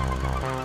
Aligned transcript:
Oh, 0.00 0.04
no. 0.04 0.57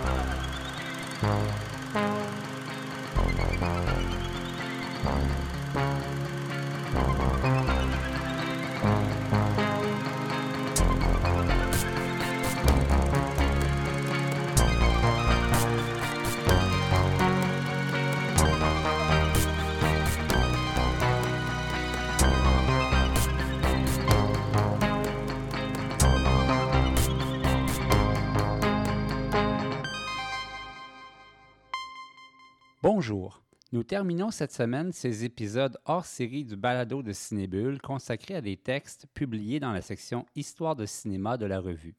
Bonjour. 33.06 33.42
Nous 33.72 33.82
terminons 33.82 34.30
cette 34.30 34.54
semaine 34.54 34.90
ces 34.90 35.26
épisodes 35.26 35.76
hors 35.84 36.06
série 36.06 36.42
du 36.42 36.56
balado 36.56 37.02
de 37.02 37.12
Cinébule 37.12 37.78
consacrés 37.82 38.36
à 38.36 38.40
des 38.40 38.56
textes 38.56 39.06
publiés 39.12 39.60
dans 39.60 39.72
la 39.72 39.82
section 39.82 40.24
Histoire 40.36 40.74
de 40.74 40.86
cinéma 40.86 41.36
de 41.36 41.44
la 41.44 41.60
revue. 41.60 41.96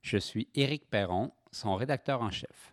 Je 0.00 0.16
suis 0.16 0.46
Éric 0.54 0.88
Perron, 0.88 1.32
son 1.50 1.74
rédacteur 1.74 2.22
en 2.22 2.30
chef. 2.30 2.72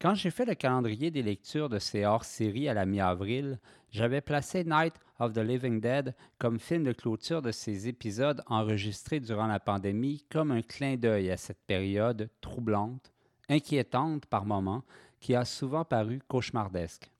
Quand 0.00 0.14
j'ai 0.14 0.30
fait 0.30 0.46
le 0.46 0.54
calendrier 0.54 1.10
des 1.10 1.22
lectures 1.22 1.68
de 1.68 1.78
ces 1.78 2.06
hors-séries 2.06 2.70
à 2.70 2.74
la 2.74 2.86
mi-avril, 2.86 3.60
j'avais 3.90 4.22
placé 4.22 4.64
Night 4.64 4.94
of 5.18 5.34
the 5.34 5.40
Living 5.40 5.82
Dead 5.82 6.14
comme 6.38 6.58
film 6.58 6.84
de 6.84 6.92
clôture 6.92 7.42
de 7.42 7.52
ces 7.52 7.86
épisodes 7.86 8.42
enregistrés 8.46 9.20
durant 9.20 9.48
la 9.48 9.60
pandémie 9.60 10.24
comme 10.32 10.52
un 10.52 10.62
clin 10.62 10.96
d'œil 10.96 11.30
à 11.30 11.36
cette 11.36 11.60
période 11.66 12.30
troublante, 12.40 13.12
inquiétante 13.50 14.24
par 14.24 14.46
moments, 14.46 14.84
qui 15.24 15.34
a 15.34 15.46
souvent 15.46 15.86
paru 15.86 16.20
cauchemardesque. 16.28 17.10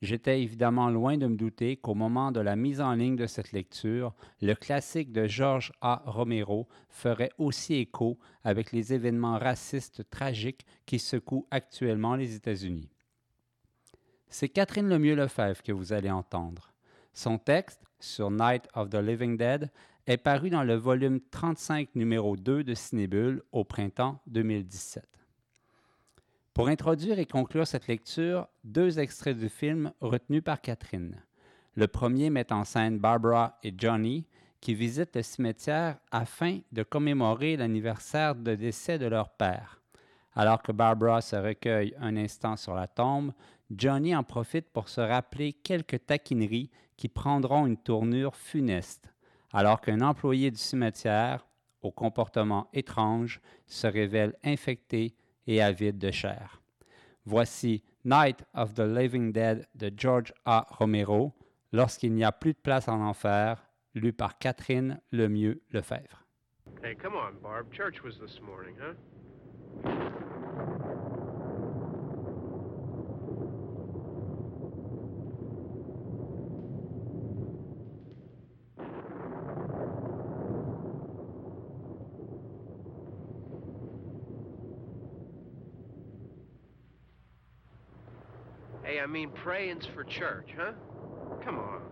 J'étais 0.00 0.42
évidemment 0.42 0.90
loin 0.90 1.18
de 1.18 1.26
me 1.26 1.34
douter 1.34 1.76
qu'au 1.76 1.94
moment 1.94 2.30
de 2.30 2.38
la 2.38 2.54
mise 2.54 2.80
en 2.80 2.92
ligne 2.92 3.16
de 3.16 3.26
cette 3.26 3.50
lecture, 3.50 4.14
le 4.40 4.54
classique 4.54 5.10
de 5.10 5.26
George 5.26 5.72
A. 5.80 6.04
Romero 6.06 6.68
ferait 6.88 7.32
aussi 7.38 7.74
écho 7.74 8.16
avec 8.44 8.70
les 8.70 8.94
événements 8.94 9.40
racistes 9.40 10.08
tragiques 10.08 10.64
qui 10.86 11.00
secouent 11.00 11.48
actuellement 11.50 12.14
les 12.14 12.36
États-Unis. 12.36 12.90
C'est 14.28 14.48
Catherine 14.48 14.88
Lemieux-Lefebvre 14.88 15.64
que 15.64 15.72
vous 15.72 15.92
allez 15.92 16.12
entendre. 16.12 16.72
Son 17.12 17.38
texte, 17.38 17.82
sur 17.98 18.30
Night 18.30 18.68
of 18.76 18.88
the 18.88 19.02
Living 19.02 19.36
Dead, 19.36 19.68
est 20.06 20.16
paru 20.16 20.48
dans 20.48 20.62
le 20.62 20.76
volume 20.76 21.20
35 21.32 21.96
numéro 21.96 22.36
2 22.36 22.62
de 22.62 22.74
Cinébule 22.74 23.42
au 23.50 23.64
printemps 23.64 24.20
2017. 24.28 25.21
Pour 26.54 26.68
introduire 26.68 27.18
et 27.18 27.24
conclure 27.24 27.66
cette 27.66 27.86
lecture, 27.86 28.46
deux 28.62 28.98
extraits 28.98 29.38
du 29.38 29.48
film 29.48 29.90
retenus 30.02 30.44
par 30.44 30.60
Catherine. 30.60 31.22
Le 31.76 31.86
premier 31.86 32.28
met 32.28 32.52
en 32.52 32.64
scène 32.64 32.98
Barbara 32.98 33.58
et 33.62 33.72
Johnny 33.74 34.26
qui 34.60 34.74
visitent 34.74 35.16
le 35.16 35.22
cimetière 35.22 35.96
afin 36.10 36.60
de 36.70 36.82
commémorer 36.82 37.56
l'anniversaire 37.56 38.34
de 38.34 38.54
décès 38.54 38.98
de 38.98 39.06
leur 39.06 39.30
père. 39.30 39.80
Alors 40.34 40.62
que 40.62 40.72
Barbara 40.72 41.22
se 41.22 41.36
recueille 41.36 41.94
un 41.98 42.18
instant 42.18 42.56
sur 42.56 42.74
la 42.74 42.86
tombe, 42.86 43.32
Johnny 43.70 44.14
en 44.14 44.22
profite 44.22 44.68
pour 44.68 44.90
se 44.90 45.00
rappeler 45.00 45.54
quelques 45.54 46.04
taquineries 46.04 46.70
qui 46.98 47.08
prendront 47.08 47.66
une 47.66 47.78
tournure 47.78 48.36
funeste, 48.36 49.10
alors 49.54 49.80
qu'un 49.80 50.02
employé 50.02 50.50
du 50.50 50.58
cimetière, 50.58 51.46
au 51.80 51.90
comportement 51.90 52.68
étrange, 52.74 53.40
se 53.66 53.86
révèle 53.86 54.34
infecté 54.44 55.14
et 55.46 55.60
avide 55.60 55.98
de 55.98 56.10
chair. 56.10 56.60
Voici 57.24 57.82
Night 58.04 58.44
of 58.54 58.74
the 58.74 58.80
Living 58.80 59.32
Dead 59.32 59.66
de 59.74 59.90
George 59.96 60.32
A. 60.44 60.66
Romero, 60.70 61.32
Lorsqu'il 61.72 62.12
n'y 62.12 62.22
a 62.22 62.32
plus 62.32 62.52
de 62.52 62.58
place 62.58 62.86
en 62.86 63.00
enfer, 63.00 63.56
lu 63.94 64.12
par 64.12 64.38
Catherine 64.38 65.00
Lemieux 65.10 65.62
Lefebvre. 65.70 66.26
Hey, 66.82 66.94
come 66.94 67.14
on, 67.14 67.40
Barb. 67.42 67.72
Church 67.72 68.02
was 68.02 68.18
this 68.18 68.40
morning, 68.42 68.76
huh? 68.78 68.94
Mean 89.12 89.30
praying's 89.30 89.86
for 89.94 90.04
church, 90.04 90.48
huh? 90.56 90.72
Come 91.44 91.58
on. 91.58 91.82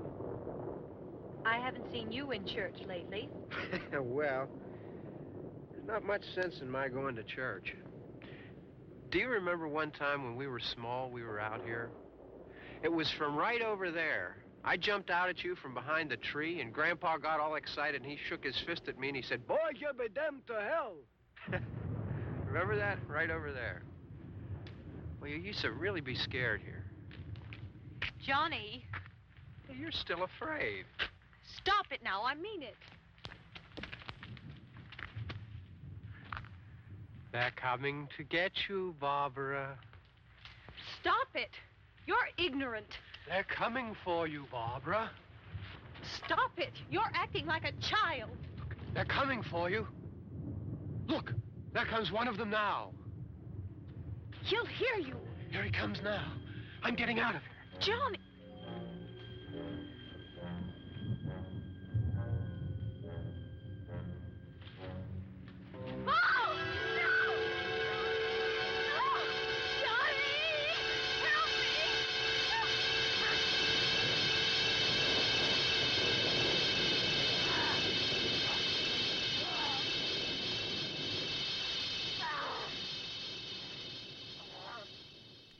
I 1.44 1.58
haven't 1.58 1.90
seen 1.92 2.10
you 2.10 2.30
in 2.32 2.46
church 2.46 2.76
lately. 2.88 3.28
well, 3.92 4.48
there's 5.70 5.86
not 5.86 6.04
much 6.04 6.22
sense 6.34 6.60
in 6.60 6.70
my 6.70 6.88
going 6.88 7.14
to 7.16 7.22
church. 7.22 7.74
Do 9.10 9.18
you 9.18 9.28
remember 9.28 9.68
one 9.68 9.90
time 9.90 10.24
when 10.24 10.36
we 10.36 10.46
were 10.46 10.60
small, 10.60 11.10
we 11.10 11.22
were 11.22 11.40
out 11.40 11.62
here? 11.64 11.90
It 12.82 12.92
was 12.92 13.10
from 13.10 13.36
right 13.36 13.60
over 13.60 13.90
there. 13.90 14.36
I 14.64 14.76
jumped 14.76 15.10
out 15.10 15.28
at 15.28 15.42
you 15.42 15.56
from 15.56 15.74
behind 15.74 16.10
the 16.10 16.16
tree, 16.16 16.60
and 16.60 16.72
Grandpa 16.72 17.18
got 17.18 17.40
all 17.40 17.56
excited, 17.56 18.02
and 18.02 18.10
he 18.10 18.18
shook 18.28 18.44
his 18.44 18.56
fist 18.66 18.82
at 18.88 18.98
me, 18.98 19.08
and 19.08 19.16
he 19.16 19.22
said, 19.22 19.46
Boys, 19.46 19.58
you'll 19.76 19.92
be 19.94 20.08
damned 20.14 20.46
to 20.46 20.60
hell. 20.60 20.96
remember 22.46 22.76
that? 22.76 22.98
Right 23.08 23.30
over 23.30 23.52
there. 23.52 23.82
Well, 25.20 25.30
you 25.30 25.38
used 25.38 25.60
to 25.62 25.72
really 25.72 26.00
be 26.00 26.14
scared 26.14 26.60
here. 26.62 26.79
Johnny, 28.26 28.84
You're 29.78 29.92
still 29.92 30.24
afraid. 30.24 30.84
stop 31.56 31.86
it 31.90 32.00
now. 32.02 32.22
I 32.24 32.34
mean 32.34 32.62
it. 32.62 32.76
They're 37.32 37.52
coming 37.56 38.08
to 38.16 38.24
get 38.24 38.52
you, 38.68 38.94
Barbara. 39.00 39.78
Stop 41.00 41.28
it. 41.34 41.50
You're 42.06 42.28
ignorant. 42.38 42.98
They're 43.28 43.44
coming 43.44 43.94
for 44.04 44.26
you, 44.26 44.46
Barbara. 44.50 45.10
Stop 46.24 46.52
it. 46.58 46.72
You're 46.90 47.10
acting 47.14 47.46
like 47.46 47.64
a 47.64 47.72
child. 47.80 48.30
They're 48.94 49.04
coming 49.04 49.42
for 49.44 49.70
you. 49.70 49.86
Look, 51.06 51.32
there 51.72 51.84
comes 51.86 52.10
one 52.10 52.26
of 52.26 52.36
them 52.36 52.50
now. 52.50 52.90
He'll 54.42 54.66
hear 54.66 54.96
you. 54.96 55.16
Here 55.50 55.62
he 55.62 55.70
comes 55.70 56.00
now. 56.02 56.32
I'm 56.82 56.96
getting 56.96 57.20
out 57.20 57.36
of 57.36 57.42
here. 57.42 57.49
Johnny. 57.80 58.29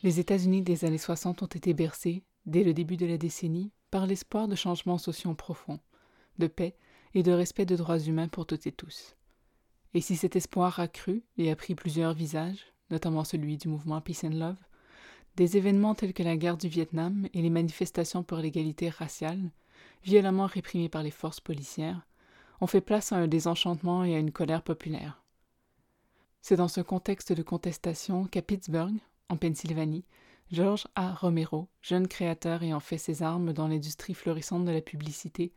Les 0.03 0.19
États-Unis 0.19 0.63
des 0.63 0.87
années 0.87 0.97
60 0.97 1.43
ont 1.43 1.47
été 1.47 1.75
bercés, 1.75 2.25
dès 2.47 2.65
le 2.65 2.73
début 2.73 2.97
de 2.97 3.05
la 3.05 3.19
décennie, 3.19 3.71
par 3.91 4.07
l'espoir 4.07 4.49
de 4.49 4.55
changements 4.55 4.97
sociaux 4.97 5.35
profonds, 5.35 5.79
de 6.39 6.47
paix 6.47 6.75
et 7.13 7.23
de 7.23 7.33
respect 7.33 7.67
de 7.67 7.77
droits 7.77 7.99
humains 7.99 8.29
pour 8.29 8.47
toutes 8.47 8.67
et 8.67 8.73
tous. 8.73 9.15
Et 9.93 10.01
si 10.01 10.17
cet 10.17 10.37
espoir 10.37 10.81
a 10.81 10.89
cru 10.89 11.23
et 11.37 11.51
a 11.51 11.57
pris 11.57 11.75
plusieurs 11.75 12.15
visages, 12.15 12.73
notamment 12.91 13.25
celui 13.25 13.59
du 13.59 13.69
mouvement 13.69 14.01
Peace 14.01 14.25
and 14.25 14.31
Love, 14.31 14.63
des 15.37 15.59
événements 15.59 15.95
tels 15.95 16.15
que 16.15 16.23
la 16.23 16.39
guerre 16.39 16.57
du 16.57 16.69
Vietnam 16.69 17.29
et 17.35 17.43
les 17.43 17.51
manifestations 17.51 18.23
pour 18.23 18.39
l'égalité 18.39 18.89
raciale, 18.89 19.51
violemment 20.03 20.47
réprimées 20.47 20.89
par 20.89 21.03
les 21.03 21.11
forces 21.11 21.41
policières, 21.41 22.07
ont 22.63 22.67
fait 22.67 22.81
place 22.81 23.13
à 23.13 23.17
un 23.17 23.29
désenchantement 23.29 24.05
et 24.05 24.15
à 24.15 24.19
une 24.19 24.33
colère 24.33 24.63
populaire. 24.63 25.23
C'est 26.41 26.57
dans 26.57 26.69
ce 26.69 26.81
contexte 26.81 27.33
de 27.33 27.43
contestation 27.43 28.25
qu'à 28.25 28.41
Pittsburgh, 28.41 28.97
en 29.31 29.37
Pennsylvanie, 29.37 30.05
George 30.51 30.89
A. 30.97 31.15
Romero, 31.15 31.69
jeune 31.81 32.09
créateur 32.09 32.63
ayant 32.63 32.81
fait 32.81 32.99
ses 32.99 33.23
armes 33.23 33.53
dans 33.53 33.69
l'industrie 33.69 34.15
florissante 34.15 34.65
de 34.65 34.73
la 34.73 34.81
publicité, 34.81 35.53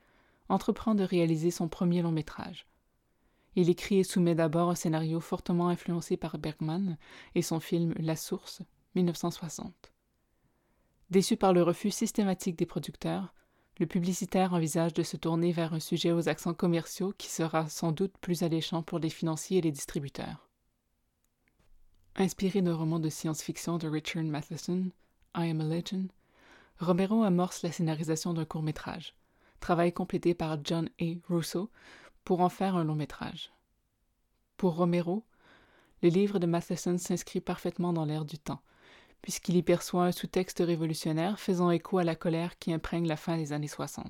entreprend 0.48 0.94
de 0.94 1.04
réaliser 1.04 1.50
son 1.50 1.68
premier 1.68 2.04
long 2.04 2.12
métrage. 2.12 2.68
Il 3.56 3.70
écrit 3.70 4.00
et 4.00 4.04
soumet 4.04 4.36
d'abord 4.36 4.70
un 4.70 4.76
scénario 4.76 5.20
fortement 5.20 5.70
influencé 5.70 6.16
par 6.16 6.38
Bergman 6.38 6.98
et 7.34 7.42
son 7.42 7.60
film 7.60 7.94
La 7.98 8.16
Source, 8.16 8.62
1960. 8.96 9.92
Déçu 11.10 11.38
par 11.38 11.54
le 11.54 11.64
refus 11.64 11.92
systématique 11.92 12.58
des 12.58 12.66
producteurs, 12.66 13.34
le 13.80 13.88
publicitaire 13.88 14.54
envisage 14.54 14.94
de 14.94 15.04
se 15.04 15.18
tourner 15.18 15.52
vers 15.52 15.74
un 15.74 15.80
sujet 15.80 16.12
aux 16.12 16.30
accents 16.30 16.54
commerciaux 16.54 17.14
qui 17.18 17.28
sera 17.28 17.68
sans 17.70 17.92
doute 17.92 18.16
plus 18.22 18.44
alléchant 18.44 18.84
pour 18.84 19.00
les 19.00 19.10
financiers 19.10 19.58
et 19.58 19.62
les 19.62 19.72
distributeurs. 19.72 20.53
Inspiré 22.16 22.62
d'un 22.62 22.76
roman 22.76 23.00
de 23.00 23.10
science-fiction 23.10 23.80
de 23.80 23.88
Richard 23.88 24.26
Matheson, 24.26 24.92
I 25.36 25.50
Am 25.50 25.62
a 25.62 25.64
Legend, 25.64 26.12
Romero 26.80 27.24
amorce 27.24 27.64
la 27.64 27.72
scénarisation 27.72 28.36
d'un 28.36 28.46
court-métrage, 28.46 29.16
travail 29.60 29.92
complété 29.92 30.36
par 30.36 30.64
John 30.64 30.90
A. 31.02 31.06
Russo 31.28 31.72
pour 32.24 32.42
en 32.42 32.50
faire 32.50 32.76
un 32.76 32.84
long-métrage. 32.84 33.52
Pour 34.58 34.76
Romero, 34.76 35.24
le 36.04 36.10
livre 36.10 36.38
de 36.38 36.46
Matheson 36.46 37.00
s'inscrit 37.00 37.42
parfaitement 37.42 37.94
dans 37.94 38.06
l'air 38.06 38.26
du 38.26 38.38
temps, 38.38 38.62
puisqu'il 39.24 39.58
y 39.58 39.64
perçoit 39.64 40.06
un 40.06 40.12
sous-texte 40.12 40.60
révolutionnaire 40.60 41.40
faisant 41.40 41.72
écho 41.72 41.98
à 41.98 42.04
la 42.04 42.16
colère 42.16 42.60
qui 42.60 42.72
imprègne 42.72 43.08
la 43.08 43.18
fin 43.18 43.38
des 43.38 43.54
années 43.54 43.68
60. 43.68 44.06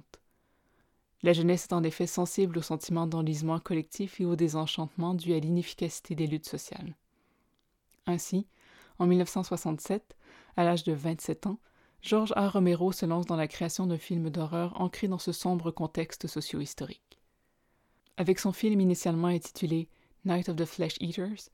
La 1.21 1.31
jeunesse 1.31 1.67
est 1.67 1.73
en 1.73 1.83
effet 1.83 2.07
sensible 2.07 2.57
au 2.57 2.61
sentiment 2.61 3.07
d'enlisement 3.07 3.61
collectif 3.61 4.19
et 4.19 4.25
au 4.25 4.35
désenchantement 4.35 5.13
dû 5.13 5.33
à 5.33 5.39
l'inefficacité 5.39 6.15
des 6.15 6.27
luttes 6.27 6.49
sociales. 6.49 6.97
Ainsi, 8.05 8.47
en 8.99 9.07
1967, 9.07 10.15
à 10.55 10.63
l'âge 10.63 10.83
de 10.83 10.93
27 10.93 11.47
ans, 11.47 11.59
George 12.01 12.33
A. 12.35 12.49
Romero 12.49 12.91
se 12.91 13.05
lance 13.05 13.25
dans 13.25 13.37
la 13.37 13.47
création 13.47 13.87
d'un 13.87 13.97
film 13.97 14.29
d'horreur 14.29 14.79
ancré 14.79 15.07
dans 15.07 15.19
ce 15.19 15.31
sombre 15.31 15.71
contexte 15.71 16.27
socio-historique. 16.27 17.19
Avec 18.17 18.39
son 18.39 18.51
film 18.51 18.81
initialement 18.81 19.27
intitulé 19.27 19.89
Night 20.25 20.49
of 20.49 20.57
the 20.57 20.65
Flesh 20.65 20.95
Eaters, 20.99 21.49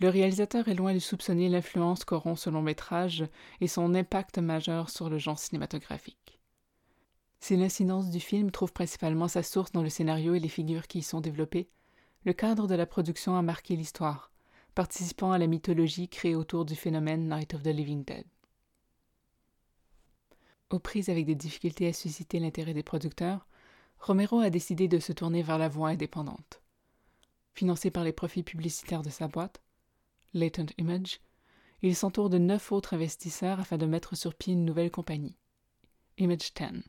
le 0.00 0.08
réalisateur 0.08 0.68
est 0.68 0.74
loin 0.74 0.94
de 0.94 0.98
soupçonner 0.98 1.48
l'influence 1.48 2.04
qu'auront 2.04 2.36
ce 2.36 2.50
long 2.50 2.62
métrage 2.62 3.26
et 3.60 3.68
son 3.68 3.94
impact 3.94 4.38
majeur 4.38 4.90
sur 4.90 5.10
le 5.10 5.18
genre 5.18 5.38
cinématographique. 5.38 6.38
Si 7.40 7.56
l'incidence 7.56 8.10
du 8.10 8.20
film 8.20 8.50
trouve 8.50 8.72
principalement 8.72 9.28
sa 9.28 9.42
source 9.42 9.72
dans 9.72 9.82
le 9.82 9.90
scénario 9.90 10.34
et 10.34 10.40
les 10.40 10.48
figures 10.48 10.86
qui 10.86 11.00
y 11.00 11.02
sont 11.02 11.20
développées, 11.20 11.68
le 12.24 12.32
cadre 12.32 12.66
de 12.66 12.74
la 12.74 12.86
production 12.86 13.36
a 13.36 13.42
marqué 13.42 13.76
l'histoire, 13.76 14.32
participant 14.78 15.32
à 15.32 15.38
la 15.38 15.48
mythologie 15.48 16.08
créée 16.08 16.36
autour 16.36 16.64
du 16.64 16.76
phénomène 16.76 17.28
Night 17.28 17.52
of 17.52 17.64
the 17.64 17.66
Living 17.66 18.04
Dead. 18.04 18.24
Aux 20.70 20.78
prises 20.78 21.08
avec 21.08 21.26
des 21.26 21.34
difficultés 21.34 21.88
à 21.88 21.92
susciter 21.92 22.38
l'intérêt 22.38 22.74
des 22.74 22.84
producteurs, 22.84 23.48
Romero 23.98 24.38
a 24.38 24.50
décidé 24.50 24.86
de 24.86 25.00
se 25.00 25.12
tourner 25.12 25.42
vers 25.42 25.58
la 25.58 25.68
voie 25.68 25.88
indépendante. 25.88 26.62
Financé 27.54 27.90
par 27.90 28.04
les 28.04 28.12
profits 28.12 28.44
publicitaires 28.44 29.02
de 29.02 29.10
sa 29.10 29.26
boîte, 29.26 29.60
Latent 30.32 30.72
Image, 30.78 31.18
il 31.82 31.96
s'entoure 31.96 32.30
de 32.30 32.38
neuf 32.38 32.70
autres 32.70 32.94
investisseurs 32.94 33.58
afin 33.58 33.78
de 33.78 33.86
mettre 33.86 34.16
sur 34.16 34.32
pied 34.32 34.52
une 34.52 34.64
nouvelle 34.64 34.92
compagnie, 34.92 35.34
Image 36.18 36.54
10. 36.54 36.84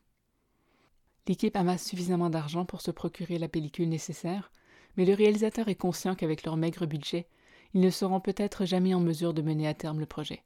L'équipe 1.27 1.55
amasse 1.55 1.87
suffisamment 1.87 2.29
d'argent 2.29 2.65
pour 2.65 2.81
se 2.81 2.91
procurer 2.91 3.39
la 3.39 3.49
pellicule 3.49 3.89
nécessaire, 3.89 4.51
mais 4.95 5.05
le 5.05 5.15
réalisateur 5.15 5.69
est 5.69 5.73
conscient 5.73 6.13
qu'avec 6.13 6.43
leur 6.43 6.55
maigre 6.55 6.85
budget, 6.85 7.27
ils 7.73 7.81
ne 7.81 7.89
seront 7.89 8.19
peut-être 8.19 8.65
jamais 8.65 8.93
en 8.93 8.99
mesure 8.99 9.33
de 9.33 9.41
mener 9.41 9.67
à 9.67 9.73
terme 9.73 9.99
le 9.99 10.05
projet. 10.05 10.43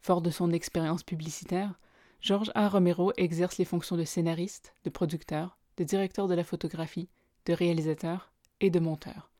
Fort 0.00 0.20
de 0.22 0.30
son 0.30 0.50
expérience 0.50 1.02
publicitaire, 1.02 1.78
George 2.20 2.50
A. 2.54 2.68
Romero 2.68 3.12
exerce 3.16 3.58
les 3.58 3.64
fonctions 3.64 3.96
de 3.96 4.04
scénariste, 4.04 4.74
de 4.84 4.90
producteur, 4.90 5.58
de 5.76 5.84
directeur 5.84 6.28
de 6.28 6.34
la 6.34 6.44
photographie, 6.44 7.08
de 7.46 7.52
réalisateur 7.52 8.32
et 8.60 8.70
de 8.70 8.80
monteur. 8.80 9.30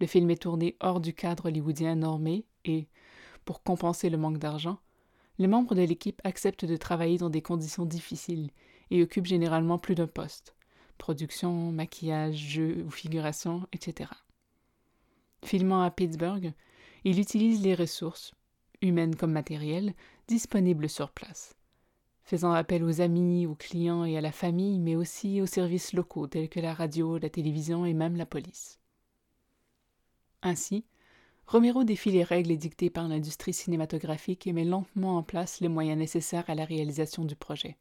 Le 0.00 0.06
film 0.06 0.30
est 0.30 0.42
tourné 0.42 0.76
hors 0.80 1.00
du 1.00 1.14
cadre 1.14 1.46
hollywoodien 1.46 1.94
normé 1.94 2.46
et, 2.64 2.88
pour 3.44 3.62
compenser 3.62 4.10
le 4.10 4.18
manque 4.18 4.38
d'argent, 4.38 4.78
les 5.38 5.46
membres 5.46 5.74
de 5.74 5.82
l'équipe 5.82 6.20
acceptent 6.24 6.64
de 6.64 6.76
travailler 6.76 7.18
dans 7.18 7.30
des 7.30 7.42
conditions 7.42 7.86
difficiles 7.86 8.50
et 8.90 9.02
occupent 9.02 9.26
généralement 9.26 9.78
plus 9.78 9.94
d'un 9.94 10.06
poste 10.06 10.54
production, 10.98 11.72
maquillage, 11.72 12.36
jeu 12.36 12.84
ou 12.86 12.90
figuration, 12.90 13.66
etc. 13.72 14.10
Filmant 15.44 15.82
à 15.82 15.90
Pittsburgh, 15.90 16.54
il 17.04 17.20
utilise 17.20 17.62
les 17.62 17.74
ressources, 17.74 18.32
humaines 18.80 19.14
comme 19.14 19.32
matérielles, 19.32 19.92
disponibles 20.26 20.88
sur 20.88 21.10
place, 21.10 21.54
faisant 22.22 22.52
appel 22.52 22.82
aux 22.82 23.02
amis, 23.02 23.46
aux 23.46 23.54
clients 23.54 24.06
et 24.06 24.16
à 24.16 24.22
la 24.22 24.32
famille, 24.32 24.78
mais 24.78 24.96
aussi 24.96 25.42
aux 25.42 25.46
services 25.46 25.92
locaux 25.92 26.26
tels 26.26 26.48
que 26.48 26.60
la 26.60 26.72
radio, 26.72 27.18
la 27.18 27.28
télévision 27.28 27.84
et 27.84 27.92
même 27.92 28.16
la 28.16 28.24
police. 28.24 28.80
Ainsi, 30.40 30.86
Romero 31.46 31.84
défie 31.84 32.10
les 32.10 32.24
règles 32.24 32.50
édictées 32.50 32.88
par 32.88 33.06
l'industrie 33.06 33.52
cinématographique 33.52 34.46
et 34.46 34.54
met 34.54 34.64
lentement 34.64 35.18
en 35.18 35.22
place 35.22 35.60
les 35.60 35.68
moyens 35.68 35.98
nécessaires 35.98 36.48
à 36.48 36.54
la 36.54 36.64
réalisation 36.64 37.26
du 37.26 37.36
projet. 37.36 37.76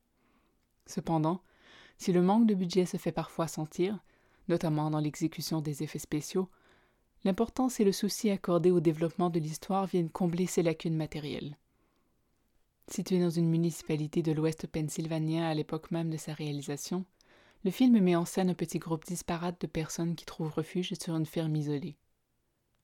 Cependant, 0.86 1.42
si 1.98 2.12
le 2.12 2.22
manque 2.22 2.46
de 2.46 2.56
budget 2.56 2.86
se 2.86 2.98
fait 2.98 3.14
parfois 3.14 3.48
sentir, 3.48 4.04
notamment 4.50 4.92
dans 4.92 5.00
l'exécution 5.00 5.62
des 5.62 5.82
effets 5.82 6.00
spéciaux, 6.00 6.50
l'importance 7.24 7.80
et 7.80 7.84
le 7.84 7.92
souci 7.92 8.30
accordé 8.30 8.72
au 8.72 8.80
développement 8.80 9.30
de 9.30 9.40
l'histoire 9.40 9.86
viennent 9.86 10.10
combler 10.10 10.46
ces 10.46 10.64
lacunes 10.64 10.96
matérielles. 10.96 11.58
Situé 12.90 13.20
dans 13.20 13.30
une 13.30 13.50
municipalité 13.50 14.22
de 14.22 14.34
l'ouest 14.34 14.68
pennsylvanien 14.68 15.48
à 15.48 15.54
l'époque 15.54 15.92
même 15.92 16.10
de 16.10 16.18
sa 16.18 16.34
réalisation, 16.34 17.06
le 17.64 17.72
film 17.72 17.98
met 18.00 18.16
en 18.16 18.26
scène 18.26 18.50
un 18.50 18.56
petit 18.56 18.80
groupe 18.80 19.06
disparate 19.06 19.62
de 19.62 19.68
personnes 19.68 20.16
qui 20.16 20.26
trouvent 20.26 20.54
refuge 20.54 20.94
sur 21.02 21.16
une 21.16 21.26
ferme 21.26 21.56
isolée. 21.56 21.96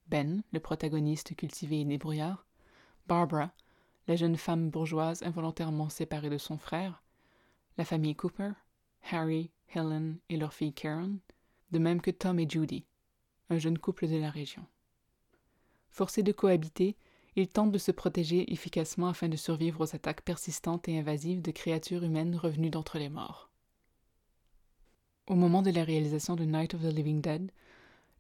Ben, 0.07 0.42
le 0.53 0.59
protagoniste 0.62 1.35
cultivé 1.35 1.81
et 1.81 1.85
débrouillard, 1.85 2.47
Barbara, 3.07 3.51
la 4.07 4.15
jeune 4.15 4.38
femme 4.38 4.69
bourgeoise 4.69 5.21
involontairement 5.24 5.89
séparée 5.89 6.30
de 6.30 6.38
son 6.38 6.57
frère, 6.57 7.03
la 7.77 7.85
famille 7.85 8.15
Cooper, 8.15 8.51
Harry, 9.12 9.51
Helen 9.75 10.18
et 10.30 10.38
leur 10.38 10.53
fille 10.53 10.74
Karen, 10.74 11.19
de 11.71 11.80
même 11.80 12.01
que 12.01 12.12
Tom 12.12 12.39
et 12.39 12.50
Judy, 12.50 12.85
un 13.49 13.57
jeune 13.57 13.77
couple 13.77 14.07
de 14.07 14.17
la 14.17 14.29
région. 14.29 14.65
Forcés 15.89 16.23
de 16.23 16.31
cohabiter, 16.31 16.95
ils 17.35 17.47
tentent 17.47 17.71
de 17.71 17.77
se 17.77 17.91
protéger 17.91 18.51
efficacement 18.51 19.07
afin 19.09 19.29
de 19.29 19.35
survivre 19.35 19.81
aux 19.81 19.95
attaques 19.95 20.21
persistantes 20.21 20.87
et 20.87 20.99
invasives 20.99 21.41
de 21.41 21.51
créatures 21.51 22.03
humaines 22.03 22.35
revenues 22.35 22.69
d'entre 22.69 22.97
les 22.97 23.09
morts. 23.09 23.49
Au 25.27 25.35
moment 25.35 25.61
de 25.61 25.71
la 25.71 25.83
réalisation 25.83 26.35
de 26.35 26.43
Night 26.43 26.73
of 26.73 26.81
the 26.81 26.93
Living 26.93 27.21
Dead, 27.21 27.51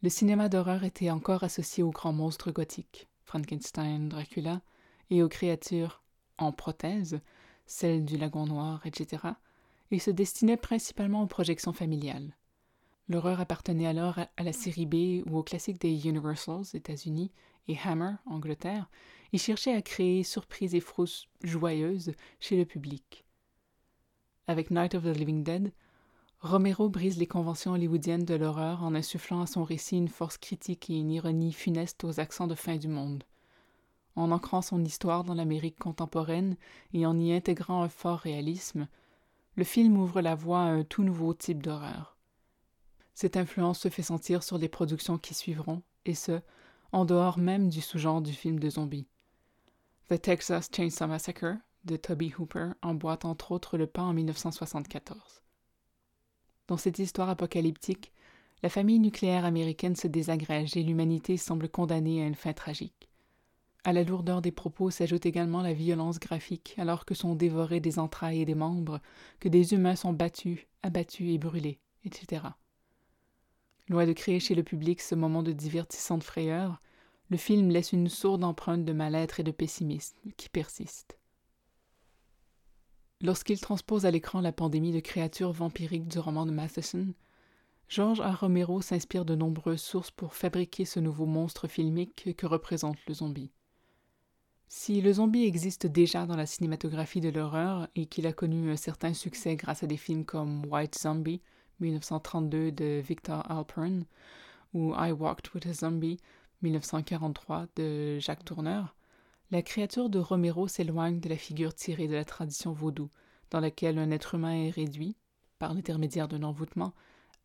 le 0.01 0.09
cinéma 0.09 0.47
d'horreur 0.47 0.83
était 0.83 1.09
encore 1.09 1.43
associé 1.43 1.83
aux 1.83 1.91
grands 1.91 2.13
monstres 2.13 2.51
gothiques, 2.51 3.07
Frankenstein, 3.23 4.07
Dracula, 4.09 4.61
et 5.09 5.23
aux 5.23 5.29
créatures 5.29 6.03
en 6.37 6.51
prothèse, 6.51 7.19
celles 7.65 8.05
du 8.05 8.17
lagon 8.17 8.45
noir, 8.45 8.85
etc., 8.85 9.23
et 9.91 9.99
se 9.99 10.11
destinait 10.11 10.57
principalement 10.57 11.23
aux 11.23 11.27
projections 11.27 11.73
familiales. 11.73 12.35
L'horreur 13.09 13.39
appartenait 13.39 13.87
alors 13.87 14.19
à 14.19 14.43
la 14.43 14.53
série 14.53 14.85
B 14.85 15.27
ou 15.27 15.39
aux 15.39 15.43
classiques 15.43 15.81
des 15.81 16.07
Universals, 16.07 16.75
États-Unis, 16.75 17.31
et 17.67 17.77
Hammer, 17.83 18.13
Angleterre, 18.27 18.89
et 19.33 19.39
cherchait 19.39 19.73
à 19.73 19.81
créer 19.81 20.23
surprises 20.23 20.75
et 20.75 20.79
frousses 20.79 21.27
joyeuses 21.43 22.13
chez 22.39 22.55
le 22.55 22.65
public. 22.65 23.25
Avec 24.47 24.69
Night 24.69 24.93
of 24.93 25.03
the 25.03 25.17
Living 25.17 25.43
Dead, 25.43 25.71
Romero 26.41 26.87
brise 26.87 27.17
les 27.17 27.27
conventions 27.27 27.73
hollywoodiennes 27.73 28.25
de 28.25 28.35
l'horreur 28.35 28.83
en 28.83 28.95
insufflant 28.95 29.41
à 29.41 29.47
son 29.47 29.63
récit 29.63 29.97
une 29.97 30.07
force 30.07 30.37
critique 30.37 30.89
et 30.89 30.97
une 30.97 31.11
ironie 31.11 31.51
funeste 31.51 32.03
aux 32.03 32.19
accents 32.19 32.47
de 32.47 32.55
fin 32.55 32.77
du 32.77 32.87
monde. 32.87 33.23
En 34.15 34.31
ancrant 34.31 34.61
son 34.61 34.83
histoire 34.85 35.23
dans 35.23 35.33
l'Amérique 35.33 35.79
contemporaine 35.79 36.57
et 36.93 37.05
en 37.05 37.19
y 37.19 37.33
intégrant 37.33 37.81
un 37.81 37.89
fort 37.89 38.19
réalisme, 38.19 38.87
le 39.55 39.63
film 39.63 39.97
ouvre 39.97 40.21
la 40.21 40.35
voie 40.35 40.61
à 40.61 40.69
un 40.69 40.83
tout 40.83 41.03
nouveau 41.03 41.33
type 41.33 41.61
d'horreur. 41.61 42.18
Cette 43.21 43.35
influence 43.35 43.79
se 43.79 43.89
fait 43.89 44.01
sentir 44.01 44.43
sur 44.43 44.57
les 44.57 44.69
productions 44.69 45.17
qui 45.17 45.33
suivront, 45.33 45.81
et 46.05 46.15
ce, 46.15 46.39
en 46.93 47.03
dehors 47.03 47.37
même 47.37 47.67
du 47.67 47.81
sous-genre 47.81 48.21
du 48.21 48.31
film 48.31 48.59
de 48.59 48.69
zombies. 48.69 49.07
The 50.07 50.21
Texas 50.21 50.69
Chainsaw 50.73 51.05
Massacre 51.05 51.57
de 51.83 51.97
Toby 51.97 52.33
Hooper 52.39 52.69
emboîte 52.81 53.25
entre 53.25 53.51
autres 53.51 53.77
le 53.77 53.87
pas 53.87 54.03
en 54.03 54.13
1974. 54.13 55.41
Dans 56.67 56.77
cette 56.77 56.97
histoire 56.97 57.27
apocalyptique, 57.27 58.13
la 58.63 58.69
famille 58.69 58.99
nucléaire 58.99 59.43
américaine 59.43 59.97
se 59.97 60.07
désagrège 60.07 60.77
et 60.77 60.83
l'humanité 60.83 61.35
semble 61.35 61.67
condamnée 61.67 62.23
à 62.23 62.25
une 62.25 62.35
fin 62.35 62.53
tragique. 62.53 63.09
À 63.83 63.91
la 63.91 64.05
lourdeur 64.05 64.41
des 64.41 64.53
propos 64.53 64.91
s'ajoute 64.91 65.25
également 65.25 65.61
la 65.61 65.73
violence 65.73 66.21
graphique, 66.21 66.73
alors 66.77 67.03
que 67.03 67.15
sont 67.15 67.35
dévorés 67.35 67.81
des 67.81 67.99
entrailles 67.99 68.43
et 68.43 68.45
des 68.45 68.55
membres, 68.55 69.01
que 69.41 69.49
des 69.49 69.73
humains 69.73 69.97
sont 69.97 70.13
battus, 70.13 70.67
abattus 70.83 71.33
et 71.33 71.37
brûlés, 71.37 71.81
etc. 72.05 72.43
Loin 73.89 74.05
de 74.05 74.13
créer 74.13 74.39
chez 74.39 74.55
le 74.55 74.63
public 74.63 75.01
ce 75.01 75.15
moment 75.15 75.41
de 75.41 75.51
divertissante 75.51 76.23
frayeur, 76.23 76.79
le 77.29 77.37
film 77.37 77.69
laisse 77.69 77.91
une 77.91 78.07
sourde 78.07 78.43
empreinte 78.43 78.85
de 78.85 78.93
mal-être 78.93 79.39
et 79.39 79.43
de 79.43 79.51
pessimisme 79.51 80.17
qui 80.37 80.47
persiste. 80.49 81.17
Lorsqu'il 83.21 83.59
transpose 83.59 84.05
à 84.05 84.11
l'écran 84.11 84.41
la 84.41 84.51
pandémie 84.51 84.93
de 84.93 84.99
créatures 84.99 85.51
vampiriques 85.51 86.07
du 86.07 86.19
roman 86.19 86.45
de 86.45 86.51
Matheson, 86.51 87.13
George 87.89 88.21
A. 88.21 88.33
Romero 88.33 88.81
s'inspire 88.81 89.25
de 89.25 89.35
nombreuses 89.35 89.81
sources 89.81 90.11
pour 90.11 90.35
fabriquer 90.35 90.85
ce 90.85 90.99
nouveau 90.99 91.25
monstre 91.25 91.67
filmique 91.67 92.35
que 92.37 92.45
représente 92.45 92.97
le 93.07 93.15
zombie. 93.15 93.51
Si 94.67 95.01
le 95.01 95.13
zombie 95.13 95.45
existe 95.45 95.87
déjà 95.87 96.27
dans 96.27 96.35
la 96.35 96.45
cinématographie 96.45 97.21
de 97.21 97.29
l'horreur 97.29 97.87
et 97.95 98.05
qu'il 98.05 98.27
a 98.27 98.33
connu 98.33 98.71
un 98.71 98.75
certain 98.75 99.15
succès 99.15 99.55
grâce 99.55 99.81
à 99.81 99.87
des 99.87 99.97
films 99.97 100.25
comme 100.25 100.63
White 100.67 100.97
Zombie, 100.99 101.41
1932 101.79 102.71
de 102.71 103.01
Victor 103.05 103.49
Alpern, 103.49 104.05
ou 104.73 104.93
I 104.95 105.11
Walked 105.11 105.53
with 105.53 105.65
a 105.65 105.73
Zombie, 105.73 106.19
1943 106.61 107.67
de 107.75 108.19
Jacques 108.19 108.45
Tourneur, 108.45 108.95
la 109.51 109.61
créature 109.61 110.09
de 110.09 110.19
Romero 110.19 110.67
s'éloigne 110.67 111.19
de 111.19 111.29
la 111.29 111.37
figure 111.37 111.73
tirée 111.73 112.07
de 112.07 112.13
la 112.13 112.25
tradition 112.25 112.71
vaudou, 112.71 113.09
dans 113.49 113.59
laquelle 113.59 113.97
un 113.97 114.11
être 114.11 114.35
humain 114.35 114.53
est 114.53 114.69
réduit, 114.69 115.15
par 115.57 115.73
l'intermédiaire 115.73 116.27
d'un 116.27 116.43
envoûtement, 116.43 116.93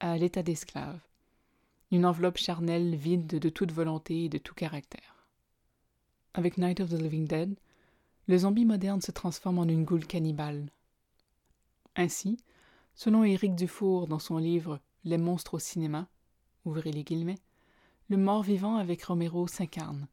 à 0.01 0.19
l'état 0.19 0.43
d'esclave, 0.43 1.01
une 1.91 2.05
enveloppe 2.05 2.39
charnelle 2.39 2.95
vide 2.95 3.27
de 3.27 3.49
toute 3.49 3.73
volonté 3.73 4.25
et 4.25 4.29
de 4.29 4.39
tout 4.39 4.55
caractère. 4.55 5.29
Avec 6.35 6.59
Night 6.59 6.81
of 6.81 6.91
the 6.91 7.01
Living 7.01 7.27
Dead, 7.27 7.55
le 8.27 8.39
zombie 8.39 8.65
moderne 8.65 9.01
se 9.01 9.13
transforme 9.13 9.59
en 9.59 9.65
une 9.65 9.85
goule 9.85 10.07
cannibale. 10.07 10.71
Ainsi, 11.97 12.37
selon 12.95 13.25
Éric 13.25 13.55
Dufour 13.55 14.07
dans 14.07 14.19
son 14.19 14.39
livre 14.39 14.81
Les 15.05 15.19
monstres 15.19 15.55
au 15.55 15.59
cinéma, 15.59 16.09
ouvrez 16.65 16.93
les 16.93 17.05
guillemets, 17.05 17.39
le 18.09 18.17
mort-vivant 18.17 18.77
avec 18.77 19.03
Romero 19.05 19.47
s'incarne. 19.47 20.09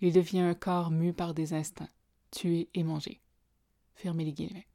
Il 0.00 0.12
devient 0.12 0.40
un 0.40 0.54
corps 0.54 0.90
mu 0.90 1.12
par 1.12 1.34
des 1.34 1.54
instincts, 1.54 1.88
tué 2.30 2.68
et 2.74 2.82
mangé. 2.82 3.20
Fermez 3.94 4.24
les 4.24 4.32
guillemets. 4.32 4.66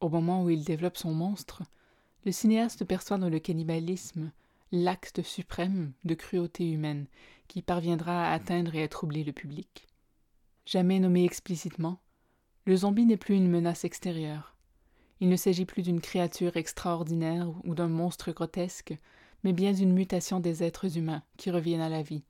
Au 0.00 0.08
moment 0.08 0.44
où 0.44 0.50
il 0.50 0.64
développe 0.64 0.96
son 0.96 1.14
monstre, 1.14 1.62
le 2.24 2.32
cinéaste 2.32 2.84
perçoit 2.84 3.18
dans 3.18 3.28
le 3.28 3.38
cannibalisme 3.38 4.32
l'acte 4.72 5.22
suprême 5.22 5.92
de 6.04 6.14
cruauté 6.14 6.70
humaine 6.70 7.06
qui 7.48 7.62
parviendra 7.62 8.26
à 8.26 8.32
atteindre 8.32 8.74
et 8.74 8.82
à 8.82 8.88
troubler 8.88 9.24
le 9.24 9.32
public. 9.32 9.86
Jamais 10.66 10.98
nommé 10.98 11.24
explicitement, 11.24 12.00
le 12.66 12.76
zombie 12.76 13.06
n'est 13.06 13.16
plus 13.16 13.36
une 13.36 13.50
menace 13.50 13.84
extérieure. 13.84 14.53
Il 15.24 15.30
ne 15.30 15.36
s'agit 15.36 15.64
plus 15.64 15.80
d'une 15.80 16.02
créature 16.02 16.58
extraordinaire 16.58 17.48
ou 17.64 17.74
d'un 17.74 17.88
monstre 17.88 18.30
grotesque, 18.32 18.94
mais 19.42 19.54
bien 19.54 19.72
d'une 19.72 19.94
mutation 19.94 20.38
des 20.38 20.62
êtres 20.62 20.98
humains 20.98 21.22
qui 21.38 21.50
reviennent 21.50 21.80
à 21.80 21.88
la 21.88 22.02
vie, 22.02 22.24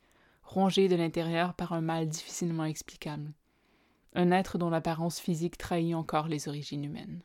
rongés 0.45 0.87
de 0.87 0.95
l'intérieur 0.95 1.55
par 1.55 1.73
un 1.73 1.81
mal 1.81 2.09
difficilement 2.09 2.67
explicable. 2.67 3.35
Un 4.15 4.31
être 4.31 4.59
dont 4.59 4.71
l'apparence 4.71 5.19
physique 5.19 5.59
trahit 5.59 5.97
encore 5.97 6.29
les 6.29 6.47
origines 6.47 6.85
humaines. 6.85 7.21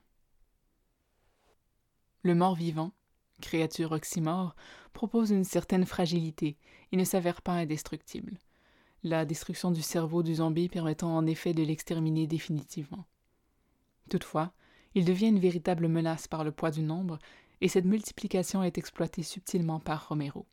Le 2.24 2.34
mort-vivant, 2.34 2.92
créature 3.40 3.92
oxymore, 3.92 4.56
propose 4.94 5.30
une 5.30 5.44
certaine 5.44 5.86
fragilité 5.86 6.58
et 6.92 6.98
ne 6.98 7.04
s'avère 7.04 7.44
pas 7.44 7.54
indestructible. 7.54 8.40
La 9.04 9.24
destruction 9.24 9.70
du 9.70 9.84
cerveau 9.84 10.24
du 10.24 10.34
zombie 10.34 10.68
permettant 10.68 11.16
en 11.16 11.28
effet 11.28 11.54
de 11.54 11.62
l'exterminer 11.62 12.26
définitivement. 12.26 13.06
Toutefois, 14.10 14.52
il 14.96 15.06
devient 15.06 15.28
une 15.28 15.40
véritable 15.40 15.88
menace 15.88 16.28
par 16.28 16.44
le 16.44 16.52
poids 16.52 16.72
du 16.72 16.82
nombre, 16.82 17.20
et 17.62 17.68
cette 17.68 17.86
multiplication 17.86 18.64
est 18.64 18.78
exploitée 18.78 19.24
subtilement 19.24 19.80
par 19.80 20.10
Romero. 20.10 20.46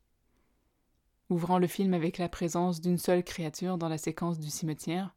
Ouvrant 1.30 1.58
le 1.58 1.66
film 1.66 1.94
avec 1.94 2.18
la 2.18 2.28
présence 2.28 2.80
d'une 2.80 2.98
seule 2.98 3.24
créature 3.24 3.78
dans 3.78 3.88
la 3.88 3.98
séquence 3.98 4.38
du 4.38 4.50
cimetière, 4.50 5.14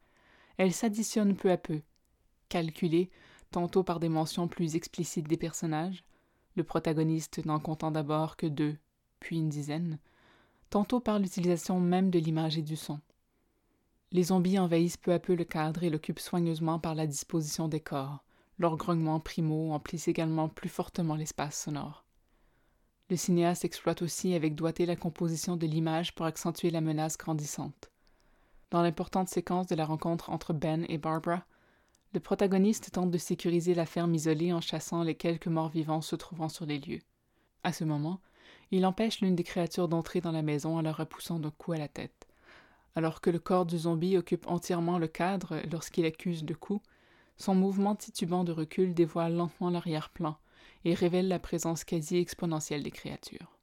elle 0.57 0.73
s'additionne 0.73 1.35
peu 1.35 1.51
à 1.51 1.57
peu, 1.57 1.81
calculée 2.49 3.09
tantôt 3.51 3.83
par 3.83 3.99
des 3.99 4.09
mentions 4.09 4.47
plus 4.47 4.75
explicites 4.75 5.27
des 5.27 5.37
personnages, 5.37 6.03
le 6.55 6.63
protagoniste 6.63 7.45
n'en 7.45 7.59
comptant 7.59 7.91
d'abord 7.91 8.35
que 8.35 8.47
deux, 8.47 8.77
puis 9.19 9.37
une 9.37 9.49
dizaine, 9.49 9.99
tantôt 10.69 10.99
par 10.99 11.19
l'utilisation 11.19 11.79
même 11.79 12.09
de 12.09 12.19
l'image 12.19 12.57
et 12.57 12.61
du 12.61 12.75
son. 12.75 12.99
Les 14.11 14.23
zombies 14.23 14.59
envahissent 14.59 14.97
peu 14.97 15.13
à 15.13 15.19
peu 15.19 15.35
le 15.35 15.45
cadre 15.45 15.83
et 15.83 15.89
l'occupent 15.89 16.19
soigneusement 16.19 16.79
par 16.79 16.95
la 16.95 17.07
disposition 17.07 17.67
des 17.67 17.79
corps. 17.79 18.23
Leurs 18.59 18.75
grognements 18.75 19.21
primaux 19.21 19.71
emplissent 19.71 20.09
également 20.09 20.49
plus 20.49 20.69
fortement 20.69 21.15
l'espace 21.15 21.63
sonore. 21.63 22.05
Le 23.09 23.15
cinéaste 23.15 23.63
exploite 23.63 24.01
aussi 24.01 24.33
avec 24.33 24.53
doigté 24.53 24.85
la 24.85 24.97
composition 24.97 25.55
de 25.55 25.65
l'image 25.65 26.13
pour 26.13 26.25
accentuer 26.25 26.69
la 26.69 26.81
menace 26.81 27.17
grandissante. 27.17 27.89
Dans 28.69 28.81
l'importante 28.81 29.29
séquence 29.29 29.67
de 29.67 29.75
la 29.75 29.85
rencontre 29.85 30.29
entre 30.29 30.53
Ben 30.53 30.85
et 30.89 30.97
Barbara, 30.97 31.45
le 32.13 32.19
protagoniste 32.19 32.91
tente 32.91 33.11
de 33.11 33.17
sécuriser 33.17 33.73
la 33.73 33.85
ferme 33.85 34.13
isolée 34.13 34.51
en 34.51 34.61
chassant 34.61 35.03
les 35.03 35.15
quelques 35.15 35.47
morts 35.47 35.69
vivants 35.69 36.01
se 36.01 36.15
trouvant 36.15 36.49
sur 36.49 36.65
les 36.65 36.79
lieux. 36.79 37.01
À 37.63 37.71
ce 37.71 37.85
moment, 37.85 38.19
il 38.71 38.85
empêche 38.85 39.21
l'une 39.21 39.35
des 39.35 39.43
créatures 39.43 39.87
d'entrer 39.87 40.19
dans 40.19 40.31
la 40.31 40.41
maison 40.41 40.77
en 40.77 40.81
la 40.81 40.91
repoussant 40.91 41.39
d'un 41.39 41.51
coup 41.51 41.71
à 41.71 41.77
la 41.77 41.87
tête. 41.87 42.27
Alors 42.95 43.21
que 43.21 43.29
le 43.29 43.39
corps 43.39 43.65
du 43.65 43.77
zombie 43.77 44.17
occupe 44.17 44.47
entièrement 44.47 44.99
le 44.99 45.07
cadre 45.07 45.61
lorsqu'il 45.71 46.05
accuse 46.05 46.43
le 46.45 46.55
coup, 46.55 46.81
son 47.39 47.55
mouvement 47.55 47.95
titubant 47.95 48.43
de 48.43 48.51
recul 48.51 48.93
dévoile 48.93 49.35
lentement 49.35 49.69
l'arrière-plan 49.69 50.37
et 50.83 50.93
révèle 50.93 51.27
la 51.27 51.39
présence 51.39 51.83
quasi 51.83 52.17
exponentielle 52.17 52.83
des 52.83 52.91
créatures. 52.91 53.57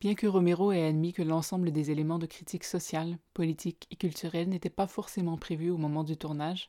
Bien 0.00 0.14
que 0.16 0.26
Romero 0.26 0.72
ait 0.72 0.84
admis 0.84 1.12
que 1.12 1.22
l'ensemble 1.22 1.70
des 1.70 1.92
éléments 1.92 2.18
de 2.18 2.26
critique 2.26 2.64
sociale, 2.64 3.18
politique 3.34 3.86
et 3.92 3.96
culturelle 3.96 4.48
n'étaient 4.48 4.68
pas 4.68 4.88
forcément 4.88 5.36
prévus 5.36 5.70
au 5.70 5.76
moment 5.76 6.02
du 6.02 6.16
tournage, 6.16 6.68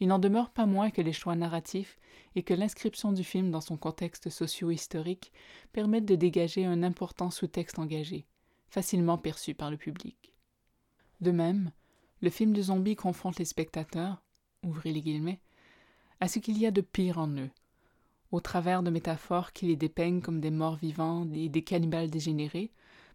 il 0.00 0.08
n'en 0.08 0.18
demeure 0.18 0.50
pas 0.50 0.64
moins 0.64 0.90
que 0.90 1.02
les 1.02 1.12
choix 1.12 1.36
narratifs 1.36 1.98
et 2.34 2.42
que 2.42 2.54
l'inscription 2.54 3.12
du 3.12 3.24
film 3.24 3.50
dans 3.50 3.60
son 3.60 3.76
contexte 3.76 4.30
socio-historique 4.30 5.32
permettent 5.72 6.06
de 6.06 6.16
dégager 6.16 6.64
un 6.64 6.82
important 6.82 7.30
sous-texte 7.30 7.78
engagé, 7.78 8.26
facilement 8.70 9.18
perçu 9.18 9.54
par 9.54 9.70
le 9.70 9.76
public. 9.76 10.32
De 11.20 11.30
même, 11.30 11.72
le 12.22 12.30
film 12.30 12.54
de 12.54 12.62
zombies 12.62 12.96
confronte 12.96 13.38
les 13.38 13.44
spectateurs, 13.44 14.22
ouvrez 14.62 14.92
les 14.92 15.02
guillemets, 15.02 15.40
à 16.20 16.28
ce 16.28 16.38
qu'il 16.38 16.58
y 16.58 16.66
a 16.66 16.70
de 16.70 16.80
pire 16.80 17.18
en 17.18 17.28
eux, 17.28 17.50
au 18.30 18.40
travers 18.40 18.82
de 18.82 18.90
métaphores 18.90 19.52
qui 19.52 19.66
les 19.66 19.76
dépeignent 19.76 20.20
comme 20.20 20.40
des 20.40 20.50
morts 20.50 20.76
vivants 20.76 21.28
et 21.32 21.48
des 21.48 21.62
cannibales 21.62 22.10
dégénérés, 22.10 22.70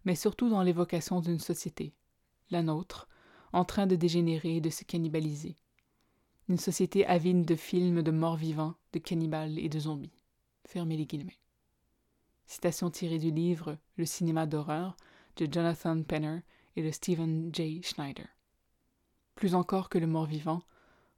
mais 0.06 0.16
surtout 0.16 0.50
dans 0.50 0.62
l'évocation 0.62 1.22
d'une 1.22 1.39
société, 1.39 1.94
la 2.51 2.63
nôtre, 2.63 3.08
en 3.54 3.66
train 3.66 3.88
de 3.88 3.96
dégénérer 3.96 4.58
et 4.58 4.62
de 4.62 4.70
se 4.70 4.84
cannibaliser. 4.84 5.56
Une 6.50 6.58
société 6.58 7.06
avide 7.06 7.46
de 7.46 7.56
films 7.56 8.04
de 8.04 8.12
morts 8.12 8.38
vivants, 8.38 8.75
de 8.94 9.00
cannibales 9.00 9.60
et 9.60 9.70
de 9.70 9.80
zombies. 9.80 10.18
Fermez 10.66 10.96
les 10.98 11.06
guillemets. 11.06 11.39
Citation 12.46 12.89
tirée 12.89 13.20
du 13.20 13.32
livre 13.32 13.77
Le 13.98 14.06
cinéma 14.06 14.46
d'horreur 14.46 14.96
de 15.36 15.48
Jonathan 15.51 16.01
Penner 16.04 16.39
et 16.75 16.84
de 16.84 16.92
Stephen 16.92 17.50
J. 17.54 17.82
Schneider. 17.84 18.27
Plus 19.36 19.56
encore 19.56 19.89
que 19.89 19.98
le 19.98 20.08
mort-vivant, 20.08 20.62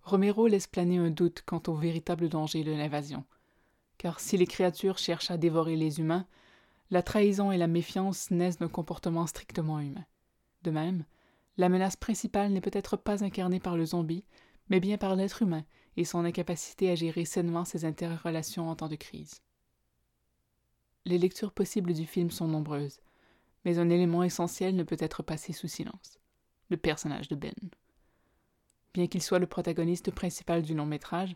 Romero 0.09 0.47
laisse 0.47 0.65
planer 0.65 0.97
un 0.97 1.11
doute 1.11 1.43
quant 1.45 1.61
au 1.67 1.75
véritable 1.75 2.29
danger 2.29 2.63
de 2.63 2.71
l'invasion, 2.71 3.25
car 3.99 4.19
si 4.19 4.37
les 4.37 4.47
créatures 4.47 4.97
cherchent 4.97 5.29
à 5.29 5.37
dévorer 5.37 5.75
les 5.75 5.99
humains, 5.99 6.25
la 6.89 7.03
trahison 7.03 7.51
et 7.51 7.57
la 7.57 7.67
méfiance 7.67 8.31
naissent 8.31 8.57
d'un 8.57 8.69
comportement 8.69 9.27
strictement 9.27 9.79
humain. 9.79 10.05
De 10.63 10.71
même, 10.71 11.05
la 11.57 11.69
menace 11.69 11.95
principale 11.95 12.51
n'est 12.51 12.59
peut-être 12.59 12.97
pas 12.97 13.23
incarnée 13.23 13.59
par 13.59 13.77
le 13.77 13.85
zombie, 13.85 14.25
mais 14.69 14.79
bien 14.79 14.97
par 14.97 15.15
l'être 15.15 15.43
humain 15.43 15.63
et 15.95 16.05
son 16.05 16.25
incapacité 16.25 16.89
à 16.89 16.95
gérer 16.95 17.25
sainement 17.25 17.63
ses 17.63 17.85
interrelations 17.85 18.67
en 18.67 18.75
temps 18.75 18.87
de 18.87 18.95
crise. 18.95 19.43
Les 21.05 21.19
lectures 21.19 21.51
possibles 21.51 21.93
du 21.93 22.07
film 22.07 22.31
sont 22.31 22.47
nombreuses, 22.47 22.99
mais 23.63 23.77
un 23.77 23.91
élément 23.91 24.23
essentiel 24.23 24.75
ne 24.75 24.83
peut 24.83 24.97
être 24.99 25.21
passé 25.21 25.53
sous 25.53 25.67
silence 25.67 26.19
le 26.69 26.77
personnage 26.77 27.27
de 27.27 27.35
Ben. 27.35 27.53
Bien 28.99 29.07
qu'il 29.07 29.23
soit 29.23 29.39
le 29.39 29.47
protagoniste 29.47 30.11
principal 30.11 30.61
du 30.61 30.75
long 30.75 30.85
métrage, 30.85 31.33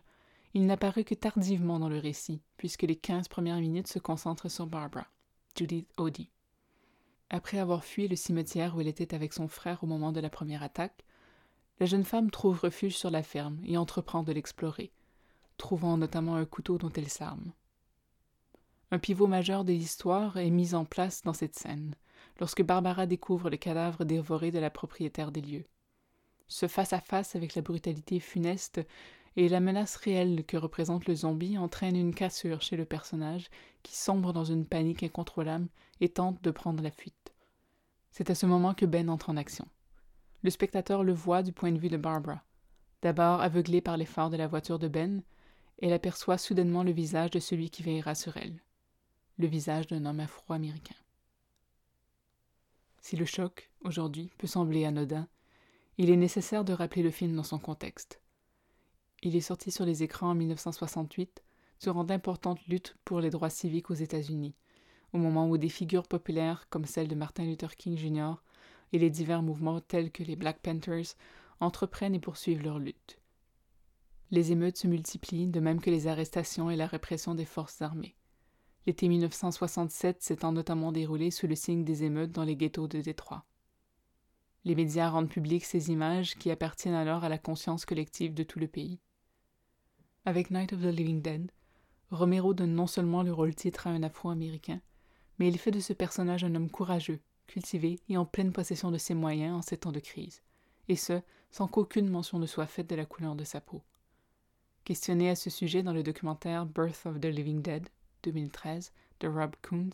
il 0.54 0.66
n'apparaît 0.66 1.06
que 1.06 1.16
tardivement 1.16 1.80
dans 1.80 1.88
le 1.88 1.98
récit, 1.98 2.42
puisque 2.58 2.82
les 2.82 2.98
quinze 2.98 3.30
premières 3.30 3.62
minutes 3.62 3.88
se 3.88 4.00
concentrent 4.00 4.52
sur 4.52 4.68
Barbara, 4.68 5.08
Judith 5.58 5.88
Odie. 5.96 6.30
Après 7.30 7.60
avoir 7.60 7.86
fui 7.86 8.10
le 8.10 8.18
cimetière 8.18 8.76
où 8.76 8.82
elle 8.82 8.90
était 8.90 9.16
avec 9.16 9.32
son 9.32 9.48
frère 9.48 9.82
au 9.82 9.88
moment 9.88 10.12
de 10.12 10.20
la 10.20 10.30
première 10.30 10.62
attaque, 10.62 11.06
la 11.80 11.86
jeune 11.86 12.04
femme 12.04 12.32
trouve 12.32 12.60
refuge 12.60 12.98
sur 12.98 13.10
la 13.10 13.24
ferme 13.24 13.62
et 13.64 13.78
entreprend 13.78 14.24
de 14.24 14.34
l'explorer, 14.34 14.92
trouvant 15.56 15.96
notamment 15.96 16.36
un 16.36 16.44
couteau 16.44 16.78
dont 16.78 16.92
elle 16.92 17.08
s'arme. 17.08 17.54
Un 18.92 19.00
pivot 19.00 19.28
majeur 19.28 19.64
de 19.64 19.72
l'histoire 19.72 20.36
est 20.36 20.50
mis 20.50 20.76
en 20.76 20.84
place 20.84 21.22
dans 21.22 21.32
cette 21.32 21.56
scène, 21.58 21.96
lorsque 22.42 22.62
Barbara 22.62 23.06
découvre 23.06 23.50
le 23.50 23.56
cadavre 23.56 24.04
dévoré 24.04 24.52
de 24.52 24.60
la 24.60 24.70
propriétaire 24.70 25.32
des 25.32 25.40
lieux. 25.40 25.66
Ce 26.48 26.68
face 26.68 26.94
à 26.94 27.00
-face 27.00 27.36
avec 27.36 27.56
la 27.56 27.62
brutalité 27.62 28.20
funeste 28.20 28.82
et 29.36 29.50
la 29.50 29.60
menace 29.60 29.96
réelle 29.96 30.46
que 30.46 30.58
représente 30.58 31.08
le 31.08 31.16
zombie 31.16 31.58
entraîne 31.58 31.96
une 31.96 32.14
cassure 32.14 32.62
chez 32.62 32.76
le 32.76 32.86
personnage 32.86 33.50
qui 33.82 33.96
sombre 33.96 34.34
dans 34.34 34.46
une 34.46 34.66
panique 34.66 35.04
incontrôlable 35.04 35.68
et 36.02 36.10
tente 36.10 36.42
de 36.44 36.52
prendre 36.52 36.84
la 36.84 36.92
fuite. 36.92 37.34
C'est 38.12 38.30
à 38.30 38.36
ce 38.36 38.46
moment 38.46 38.74
que 38.74 38.86
Ben 38.86 39.10
entre 39.10 39.30
en 39.30 39.38
action. 39.38 39.68
Le 40.44 40.50
spectateur 40.50 41.04
le 41.04 41.14
voit 41.14 41.42
du 41.42 41.52
point 41.52 41.72
de 41.72 41.80
vue 41.80 41.90
de 41.90 41.98
Barbara. 41.98 42.44
D'abord 43.02 43.42
aveuglée 43.42 43.82
par 43.82 43.98
phares 44.06 44.30
de 44.30 44.38
la 44.38 44.48
voiture 44.48 44.78
de 44.78 44.88
Ben, 44.88 45.24
elle 45.82 45.94
aperçoit 45.94 46.38
soudainement 46.38 46.84
le 46.84 46.92
visage 46.92 47.32
de 47.32 47.40
celui 47.40 47.70
qui 47.70 47.84
veillera 47.84 48.14
sur 48.16 48.38
elle, 48.38 48.62
le 49.38 49.48
visage 49.48 49.88
d'un 49.88 50.06
homme 50.06 50.20
afro-américain. 50.20 50.96
Si 53.02 53.18
le 53.18 53.26
choc, 53.26 53.72
aujourd'hui, 53.82 54.32
peut 54.38 54.48
sembler 54.48 54.86
anodin, 54.86 55.28
il 55.98 56.10
est 56.10 56.18
nécessaire 56.18 56.66
de 56.66 56.74
rappeler 56.74 57.04
le 57.04 57.12
film 57.12 57.36
dans 57.36 57.44
son 57.44 57.60
contexte. 57.60 58.20
Il 59.22 59.36
est 59.36 59.42
sorti 59.42 59.72
sur 59.72 59.86
les 59.86 60.04
écrans 60.04 60.32
en 60.32 60.36
1968 60.36 61.44
durant 61.82 62.04
d'importantes 62.04 62.66
luttes 62.68 62.96
pour 63.06 63.20
les 63.20 63.30
droits 63.30 63.50
civiques 63.50 63.92
aux 63.92 63.96
États-Unis, 63.96 64.56
au 65.14 65.18
moment 65.18 65.50
où 65.50 65.58
des 65.58 65.70
figures 65.70 66.08
populaires 66.08 66.68
comme 66.70 66.86
celle 66.86 67.08
de 67.08 67.16
Martin 67.16 67.46
Luther 67.46 67.76
King 67.76 67.98
Jr. 67.98 68.34
et 68.92 69.00
les 69.00 69.10
divers 69.10 69.44
mouvements 69.44 69.82
tels 69.82 70.12
que 70.12 70.24
les 70.24 70.36
Black 70.36 70.60
Panthers 70.62 71.16
entreprennent 71.60 72.16
et 72.16 72.20
poursuivent 72.20 72.64
leur 72.64 72.80
lutte. 72.80 73.20
Les 74.32 74.52
émeutes 74.52 74.78
se 74.78 74.88
multiplient, 74.88 75.48
de 75.48 75.60
même 75.60 75.80
que 75.80 75.92
les 75.92 76.08
arrestations 76.08 76.72
et 76.72 76.76
la 76.76 76.88
répression 76.88 77.36
des 77.36 77.46
forces 77.46 77.84
armées. 77.84 78.16
L'été 78.88 79.08
1967 79.08 80.24
s'étant 80.24 80.52
notamment 80.52 80.92
déroulé 80.92 81.30
sous 81.30 81.48
le 81.48 81.56
signe 81.56 81.86
des 81.86 82.04
émeutes 82.04 82.32
dans 82.32 82.44
les 82.44 82.56
ghettos 82.56 82.88
de 82.88 83.00
Détroit. 83.00 83.46
Les 84.66 84.76
médias 84.76 85.10
rendent 85.10 85.30
publiques 85.30 85.66
ces 85.66 85.92
images 85.92 86.36
qui 86.36 86.50
appartiennent 86.50 86.94
alors 86.94 87.24
à 87.24 87.30
la 87.30 87.38
conscience 87.38 87.86
collective 87.86 88.34
de 88.34 88.44
tout 88.44 88.60
le 88.60 88.68
pays. 88.68 89.00
Avec 90.26 90.52
Night 90.52 90.72
of 90.72 90.82
the 90.82 90.86
Living 90.86 91.22
Dead, 91.22 91.52
Romero 92.12 92.54
donne 92.54 92.74
non 92.74 92.88
seulement 92.88 93.24
le 93.24 93.34
rôle-titre 93.34 93.88
à 93.88 93.90
un 93.90 94.04
Afro-Américain, 94.04 94.80
mais 95.38 95.50
il 95.50 95.58
fait 95.58 95.72
de 95.72 95.80
ce 95.80 95.92
personnage 95.92 96.44
un 96.44 96.56
homme 96.56 96.70
courageux, 96.70 97.20
cultivé 97.48 98.00
et 98.08 98.18
en 98.18 98.26
pleine 98.26 98.54
possession 98.54 98.92
de 98.92 98.98
ses 98.98 99.16
moyens 99.16 99.56
en 99.56 99.62
ces 99.62 99.78
temps 99.78 99.92
de 99.92 100.00
crise, 100.00 100.42
et 100.88 100.96
ce, 100.96 101.22
sans 101.52 101.68
qu'aucune 101.68 102.10
mention 102.10 102.40
ne 102.40 102.46
soit 102.46 102.68
faite 102.68 102.90
de 102.90 102.96
la 102.96 103.06
couleur 103.06 103.36
de 103.36 103.44
sa 103.44 103.60
peau. 103.60 103.82
Questionné 104.86 105.30
à 105.30 105.36
ce 105.36 105.50
sujet 105.50 105.84
dans 105.84 105.94
le 105.94 106.04
documentaire 106.04 106.66
Birth 106.66 107.06
of 107.06 107.20
the 107.20 107.26
Living 107.26 107.62
Dead 107.62 107.90
2013 108.24 108.94
de 109.20 109.28
Rob 109.28 109.56
Coons, 109.62 109.90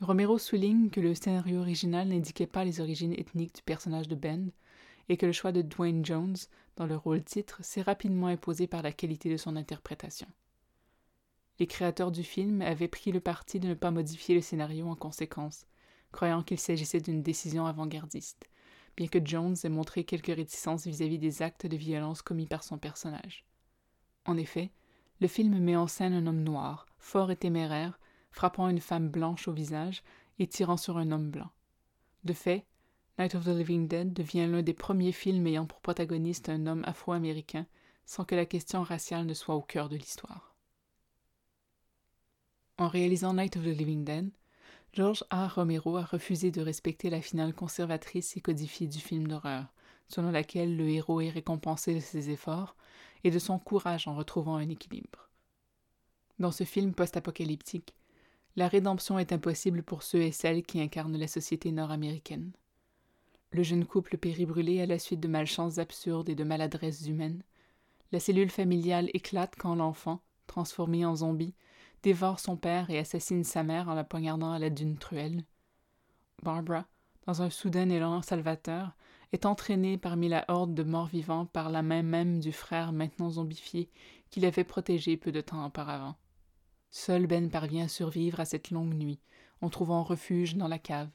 Romero 0.00 0.38
souligne 0.38 0.90
que 0.90 1.00
le 1.00 1.14
scénario 1.14 1.60
original 1.60 2.08
n'indiquait 2.08 2.46
pas 2.46 2.64
les 2.64 2.80
origines 2.80 3.12
ethniques 3.12 3.56
du 3.56 3.62
personnage 3.62 4.08
de 4.08 4.16
Ben 4.16 4.50
et 5.08 5.16
que 5.16 5.26
le 5.26 5.32
choix 5.32 5.52
de 5.52 5.62
Dwayne 5.62 6.04
Jones 6.04 6.36
dans 6.76 6.86
le 6.86 6.96
rôle 6.96 7.22
titre 7.22 7.58
s'est 7.62 7.82
rapidement 7.82 8.26
imposé 8.26 8.66
par 8.66 8.82
la 8.82 8.92
qualité 8.92 9.30
de 9.30 9.36
son 9.36 9.54
interprétation. 9.54 10.26
Les 11.60 11.68
créateurs 11.68 12.10
du 12.10 12.24
film 12.24 12.62
avaient 12.62 12.88
pris 12.88 13.12
le 13.12 13.20
parti 13.20 13.60
de 13.60 13.68
ne 13.68 13.74
pas 13.74 13.92
modifier 13.92 14.34
le 14.34 14.40
scénario 14.40 14.88
en 14.88 14.96
conséquence, 14.96 15.66
croyant 16.10 16.42
qu'il 16.42 16.58
s'agissait 16.58 17.00
d'une 17.00 17.22
décision 17.22 17.66
avant-gardiste, 17.66 18.48
bien 18.96 19.06
que 19.06 19.24
Jones 19.24 19.56
ait 19.62 19.68
montré 19.68 20.02
quelques 20.02 20.34
réticences 20.34 20.86
vis-à-vis 20.86 21.18
des 21.18 21.42
actes 21.42 21.66
de 21.66 21.76
violence 21.76 22.22
commis 22.22 22.46
par 22.46 22.64
son 22.64 22.78
personnage. 22.78 23.44
En 24.26 24.36
effet, 24.36 24.72
le 25.20 25.28
film 25.28 25.58
met 25.60 25.76
en 25.76 25.86
scène 25.86 26.12
un 26.12 26.26
homme 26.26 26.42
noir, 26.42 26.86
fort 26.98 27.30
et 27.30 27.36
téméraire, 27.36 28.00
frappant 28.34 28.68
une 28.68 28.80
femme 28.80 29.08
blanche 29.08 29.46
au 29.46 29.52
visage 29.52 30.02
et 30.40 30.48
tirant 30.48 30.76
sur 30.76 30.98
un 30.98 31.12
homme 31.12 31.30
blanc. 31.30 31.50
De 32.24 32.32
fait, 32.32 32.66
Night 33.16 33.36
of 33.36 33.44
the 33.44 33.48
Living 33.48 33.86
Dead 33.86 34.12
devient 34.12 34.48
l'un 34.48 34.62
des 34.62 34.74
premiers 34.74 35.12
films 35.12 35.46
ayant 35.46 35.66
pour 35.66 35.80
protagoniste 35.80 36.48
un 36.48 36.66
homme 36.66 36.82
afro-américain 36.84 37.64
sans 38.06 38.24
que 38.24 38.34
la 38.34 38.44
question 38.44 38.82
raciale 38.82 39.24
ne 39.24 39.34
soit 39.34 39.54
au 39.54 39.62
cœur 39.62 39.88
de 39.88 39.96
l'histoire. 39.96 40.56
En 42.76 42.88
réalisant 42.88 43.34
Night 43.34 43.56
of 43.56 43.62
the 43.62 43.66
Living 43.66 44.04
Dead, 44.04 44.30
George 44.92 45.24
A. 45.30 45.46
Romero 45.46 45.96
a 45.96 46.04
refusé 46.04 46.50
de 46.50 46.60
respecter 46.60 47.10
la 47.10 47.22
finale 47.22 47.54
conservatrice 47.54 48.36
et 48.36 48.40
codifiée 48.40 48.88
du 48.88 48.98
film 48.98 49.28
d'horreur, 49.28 49.72
selon 50.08 50.32
laquelle 50.32 50.76
le 50.76 50.88
héros 50.88 51.20
est 51.20 51.30
récompensé 51.30 51.94
de 51.94 52.00
ses 52.00 52.30
efforts 52.30 52.74
et 53.22 53.30
de 53.30 53.38
son 53.38 53.60
courage 53.60 54.08
en 54.08 54.16
retrouvant 54.16 54.56
un 54.56 54.68
équilibre. 54.68 55.30
Dans 56.40 56.50
ce 56.50 56.64
film 56.64 56.94
post-apocalyptique, 56.94 57.94
la 58.56 58.68
rédemption 58.68 59.18
est 59.18 59.32
impossible 59.32 59.82
pour 59.82 60.02
ceux 60.02 60.22
et 60.22 60.32
celles 60.32 60.62
qui 60.62 60.80
incarnent 60.80 61.16
la 61.16 61.26
société 61.26 61.72
nord-américaine. 61.72 62.52
Le 63.50 63.62
jeune 63.62 63.84
couple 63.84 64.16
périt 64.16 64.46
brûlé 64.46 64.80
à 64.80 64.86
la 64.86 64.98
suite 64.98 65.20
de 65.20 65.28
malchances 65.28 65.78
absurdes 65.78 66.28
et 66.28 66.34
de 66.34 66.44
maladresses 66.44 67.06
humaines. 67.06 67.42
La 68.12 68.20
cellule 68.20 68.50
familiale 68.50 69.10
éclate 69.12 69.54
quand 69.56 69.74
l'enfant, 69.74 70.20
transformé 70.46 71.04
en 71.04 71.16
zombie, 71.16 71.54
dévore 72.02 72.38
son 72.38 72.56
père 72.56 72.90
et 72.90 72.98
assassine 72.98 73.44
sa 73.44 73.62
mère 73.62 73.88
en 73.88 73.94
la 73.94 74.04
poignardant 74.04 74.52
à 74.52 74.58
l'aide 74.58 74.74
d'une 74.74 74.98
truelle. 74.98 75.44
Barbara, 76.42 76.86
dans 77.26 77.42
un 77.42 77.50
soudain 77.50 77.88
élan 77.88 78.22
salvateur, 78.22 78.96
est 79.32 79.46
entraînée 79.46 79.98
parmi 79.98 80.28
la 80.28 80.44
horde 80.48 80.74
de 80.74 80.82
morts 80.82 81.06
vivants 81.06 81.46
par 81.46 81.70
la 81.70 81.82
main 81.82 82.02
même 82.02 82.40
du 82.40 82.52
frère 82.52 82.92
maintenant 82.92 83.30
zombifié 83.30 83.88
qui 84.30 84.40
l'avait 84.40 84.64
protégé 84.64 85.16
peu 85.16 85.32
de 85.32 85.40
temps 85.40 85.64
auparavant. 85.64 86.16
Seul 86.96 87.26
Ben 87.26 87.50
parvient 87.50 87.86
à 87.86 87.88
survivre 87.88 88.38
à 88.38 88.44
cette 88.44 88.70
longue 88.70 88.94
nuit, 88.94 89.18
en 89.60 89.68
trouvant 89.68 90.04
refuge 90.04 90.54
dans 90.54 90.68
la 90.68 90.78
cave, 90.78 91.10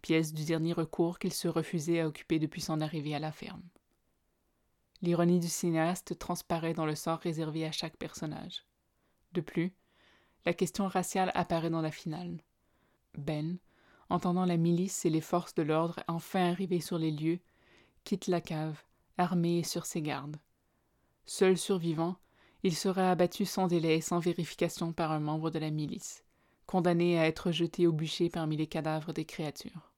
pièce 0.00 0.32
du 0.32 0.44
dernier 0.44 0.72
recours 0.72 1.18
qu'il 1.18 1.32
se 1.32 1.48
refusait 1.48 1.98
à 1.98 2.06
occuper 2.06 2.38
depuis 2.38 2.60
son 2.60 2.80
arrivée 2.80 3.16
à 3.16 3.18
la 3.18 3.32
ferme. 3.32 3.68
L'ironie 5.02 5.40
du 5.40 5.48
cinéaste 5.48 6.16
transparaît 6.20 6.72
dans 6.72 6.86
le 6.86 6.94
sort 6.94 7.18
réservé 7.18 7.66
à 7.66 7.72
chaque 7.72 7.96
personnage. 7.96 8.64
De 9.32 9.40
plus, 9.40 9.74
la 10.46 10.54
question 10.54 10.86
raciale 10.86 11.32
apparaît 11.34 11.68
dans 11.68 11.82
la 11.82 11.90
finale. 11.90 12.40
Ben, 13.14 13.58
entendant 14.10 14.44
la 14.44 14.56
milice 14.56 15.04
et 15.04 15.10
les 15.10 15.20
forces 15.20 15.56
de 15.56 15.64
l'ordre 15.64 15.98
enfin 16.06 16.48
arriver 16.48 16.80
sur 16.80 16.96
les 16.96 17.10
lieux, 17.10 17.40
quitte 18.04 18.28
la 18.28 18.40
cave, 18.40 18.80
armé 19.16 19.58
et 19.58 19.64
sur 19.64 19.84
ses 19.84 20.00
gardes. 20.00 20.36
Seul 21.26 21.58
survivant, 21.58 22.14
il 22.62 22.74
sera 22.74 23.10
abattu 23.10 23.44
sans 23.44 23.66
délai 23.66 23.96
et 23.96 24.00
sans 24.00 24.18
vérification 24.18 24.92
par 24.92 25.12
un 25.12 25.20
membre 25.20 25.50
de 25.50 25.58
la 25.58 25.70
milice, 25.70 26.24
condamné 26.66 27.18
à 27.18 27.26
être 27.26 27.52
jeté 27.52 27.86
au 27.86 27.92
bûcher 27.92 28.28
parmi 28.28 28.56
les 28.56 28.66
cadavres 28.66 29.12
des 29.12 29.24
créatures. 29.24 29.92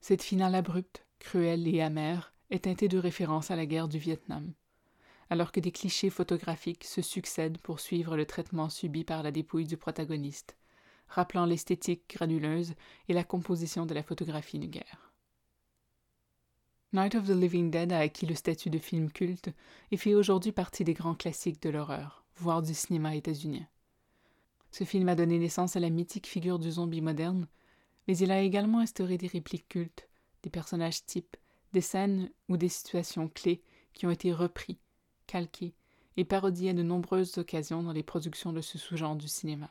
Cette 0.00 0.22
finale 0.22 0.54
abrupte, 0.54 1.06
cruelle 1.18 1.68
et 1.68 1.80
amère 1.80 2.32
est 2.50 2.64
teintée 2.64 2.88
de 2.88 2.98
références 2.98 3.50
à 3.50 3.56
la 3.56 3.66
guerre 3.66 3.88
du 3.88 3.98
Vietnam 3.98 4.52
alors 5.30 5.52
que 5.52 5.60
des 5.60 5.70
clichés 5.70 6.10
photographiques 6.10 6.84
se 6.84 7.00
succèdent 7.00 7.58
pour 7.58 7.78
suivre 7.78 8.16
le 8.16 8.26
traitement 8.26 8.68
subi 8.68 9.04
par 9.04 9.22
la 9.22 9.30
dépouille 9.30 9.64
du 9.64 9.76
protagoniste, 9.76 10.56
rappelant 11.06 11.46
l'esthétique 11.46 12.02
granuleuse 12.10 12.74
et 13.08 13.14
la 13.14 13.24
composition 13.24 13.86
de 13.86 13.94
la 13.94 14.02
photographie 14.02 14.58
de 14.58 14.66
guerre. 14.66 15.09
Night 16.92 17.14
of 17.14 17.26
the 17.26 17.30
Living 17.30 17.70
Dead 17.70 17.92
a 17.92 18.00
acquis 18.00 18.26
le 18.26 18.34
statut 18.34 18.68
de 18.68 18.78
film 18.78 19.12
culte 19.12 19.50
et 19.92 19.96
fait 19.96 20.16
aujourd'hui 20.16 20.50
partie 20.50 20.82
des 20.82 20.92
grands 20.92 21.14
classiques 21.14 21.62
de 21.62 21.70
l'horreur, 21.70 22.24
voire 22.34 22.62
du 22.62 22.74
cinéma 22.74 23.14
états-unien. 23.14 23.64
Ce 24.72 24.82
film 24.82 25.08
a 25.08 25.14
donné 25.14 25.38
naissance 25.38 25.76
à 25.76 25.80
la 25.80 25.88
mythique 25.88 26.26
figure 26.26 26.58
du 26.58 26.72
zombie 26.72 27.00
moderne, 27.00 27.46
mais 28.08 28.18
il 28.18 28.32
a 28.32 28.40
également 28.40 28.80
instauré 28.80 29.18
des 29.18 29.28
répliques 29.28 29.68
cultes, 29.68 30.08
des 30.42 30.50
personnages 30.50 31.04
types, 31.06 31.36
des 31.72 31.80
scènes 31.80 32.28
ou 32.48 32.56
des 32.56 32.68
situations 32.68 33.28
clés 33.28 33.62
qui 33.94 34.06
ont 34.06 34.10
été 34.10 34.32
repris 34.32 34.80
calqué 35.28 35.74
et 36.16 36.24
parodié 36.24 36.70
à 36.70 36.74
de 36.74 36.82
nombreuses 36.82 37.38
occasions 37.38 37.84
dans 37.84 37.92
les 37.92 38.02
productions 38.02 38.52
de 38.52 38.62
ce 38.62 38.78
sous-genre 38.78 39.14
du 39.14 39.28
cinéma, 39.28 39.70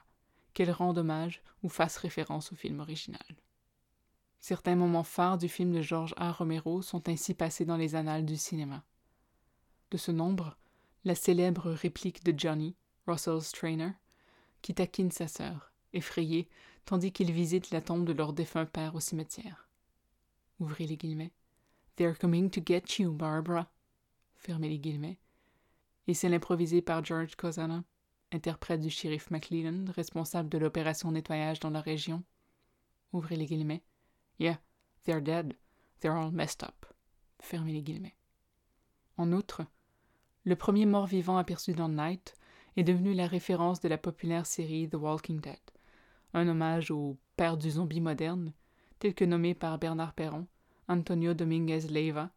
qu'elle 0.53 0.71
rende 0.71 0.99
hommage 0.99 1.41
ou 1.63 1.69
fasse 1.69 1.97
référence 1.97 2.53
au 2.53 2.55
film 2.55 2.79
original. 2.79 3.19
Certains 4.39 4.75
moments 4.75 5.03
phares 5.03 5.37
du 5.37 5.49
film 5.49 5.71
de 5.71 5.81
George 5.81 6.13
A. 6.17 6.31
Romero 6.31 6.81
sont 6.81 7.09
ainsi 7.09 7.33
passés 7.33 7.65
dans 7.65 7.77
les 7.77 7.95
annales 7.95 8.25
du 8.25 8.37
cinéma. 8.37 8.83
De 9.91 9.97
ce 9.97 10.11
nombre, 10.11 10.57
la 11.03 11.15
célèbre 11.15 11.71
réplique 11.71 12.23
de 12.23 12.37
Johnny, 12.37 12.75
Russell 13.07 13.41
Strainer, 13.41 13.91
qui 14.61 14.73
taquine 14.73 15.11
sa 15.11 15.27
sœur, 15.27 15.71
effrayée, 15.93 16.47
tandis 16.85 17.11
qu'il 17.11 17.31
visite 17.31 17.71
la 17.71 17.81
tombe 17.81 18.05
de 18.05 18.13
leur 18.13 18.33
défunt 18.33 18.65
père 18.65 18.95
au 18.95 18.99
cimetière. 18.99 19.67
Ouvrez 20.59 20.87
les 20.87 20.97
guillemets. 20.97 21.33
They're 21.95 22.17
coming 22.17 22.49
to 22.49 22.61
get 22.65 22.83
you, 22.99 23.11
Barbara. 23.11 23.71
Fermez 24.35 24.69
les 24.69 24.79
guillemets 24.79 25.19
et 26.09 26.15
celle 26.15 26.33
improvisée 26.33 26.81
par 26.81 27.05
George 27.05 27.35
Cosana, 27.35 27.83
interprète 28.31 28.81
du 28.81 28.89
shérif 28.89 29.29
McLean, 29.29 29.85
responsable 29.95 30.49
de 30.49 30.57
l'opération 30.57 31.11
nettoyage 31.11 31.59
dans 31.59 31.69
la 31.69 31.81
région. 31.81 32.23
Ouvrez 33.13 33.35
les 33.35 33.45
guillemets. 33.45 33.83
Yeah, 34.39 34.57
they're 35.03 35.21
dead. 35.21 35.55
They're 35.99 36.17
all 36.17 36.31
messed 36.31 36.63
up. 36.63 36.85
Fermez 37.39 37.73
les. 37.73 38.13
En 39.17 39.33
outre, 39.33 39.63
le 40.45 40.55
premier 40.55 40.85
mort-vivant 40.85 41.37
aperçu 41.37 41.73
dans 41.73 41.89
Night 41.89 42.33
est 42.77 42.83
devenu 42.83 43.13
la 43.13 43.27
référence 43.27 43.81
de 43.81 43.89
la 43.89 43.97
populaire 43.97 44.45
série 44.45 44.89
The 44.89 44.95
Walking 44.95 45.41
Dead, 45.41 45.59
un 46.33 46.47
hommage 46.47 46.91
au 46.91 47.17
père 47.35 47.57
du 47.57 47.69
zombie 47.69 48.01
moderne, 48.01 48.53
tel 48.99 49.13
que 49.13 49.25
nommé 49.25 49.53
par 49.53 49.77
Bernard 49.77 50.13
Perron, 50.13 50.47
Antonio 50.87 51.33
Dominguez 51.33 51.87
Leiva, 51.89 52.31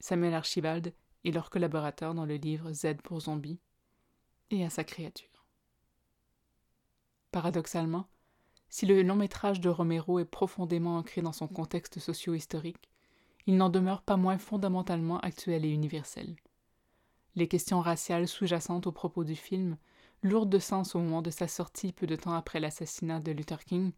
Samuel 0.00 0.34
Archibald 0.34 0.92
et 1.24 1.32
leurs 1.32 1.50
collaborateurs 1.50 2.14
dans 2.14 2.26
le 2.26 2.36
livre 2.36 2.72
Z 2.72 2.96
pour 3.04 3.20
zombies, 3.20 3.60
et 4.50 4.64
à 4.64 4.70
sa 4.70 4.82
créature. 4.82 5.46
Paradoxalement, 7.30 8.08
si 8.68 8.86
le 8.86 9.02
long 9.02 9.16
métrage 9.16 9.60
de 9.60 9.68
Romero 9.68 10.18
est 10.18 10.24
profondément 10.24 10.98
ancré 10.98 11.22
dans 11.22 11.32
son 11.32 11.48
contexte 11.48 11.98
socio-historique, 11.98 12.90
il 13.46 13.56
n'en 13.56 13.70
demeure 13.70 14.02
pas 14.02 14.16
moins 14.16 14.38
fondamentalement 14.38 15.18
actuel 15.20 15.64
et 15.64 15.70
universel. 15.70 16.36
Les 17.34 17.48
questions 17.48 17.80
raciales 17.80 18.28
sous-jacentes 18.28 18.86
aux 18.86 18.92
propos 18.92 19.24
du 19.24 19.36
film, 19.36 19.76
lourdes 20.22 20.50
de 20.50 20.58
sens 20.58 20.94
au 20.94 20.98
moment 20.98 21.22
de 21.22 21.30
sa 21.30 21.48
sortie 21.48 21.92
peu 21.92 22.06
de 22.06 22.16
temps 22.16 22.34
après 22.34 22.60
l'assassinat 22.60 23.20
de 23.20 23.32
Luther 23.32 23.64
King, 23.64 23.92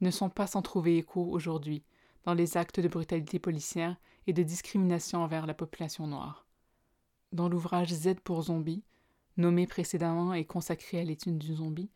ne 0.00 0.10
sont 0.10 0.30
pas 0.30 0.46
sans 0.46 0.62
trouver 0.62 0.96
écho 0.96 1.22
aujourd'hui 1.22 1.84
dans 2.24 2.34
les 2.34 2.56
actes 2.56 2.80
de 2.80 2.88
brutalité 2.88 3.38
policière 3.38 3.96
et 4.26 4.32
de 4.32 4.42
discrimination 4.42 5.22
envers 5.22 5.46
la 5.46 5.54
population 5.54 6.06
noire. 6.06 6.46
Dans 7.32 7.48
l'ouvrage 7.48 7.92
Z 7.92 8.14
pour 8.24 8.42
zombies, 8.42 8.84
nommé 9.36 9.66
précédemment 9.66 10.34
et 10.34 10.44
consacré 10.44 11.00
à 11.00 11.04
l'étude 11.04 11.38
du 11.38 11.54
zombie, 11.54 11.90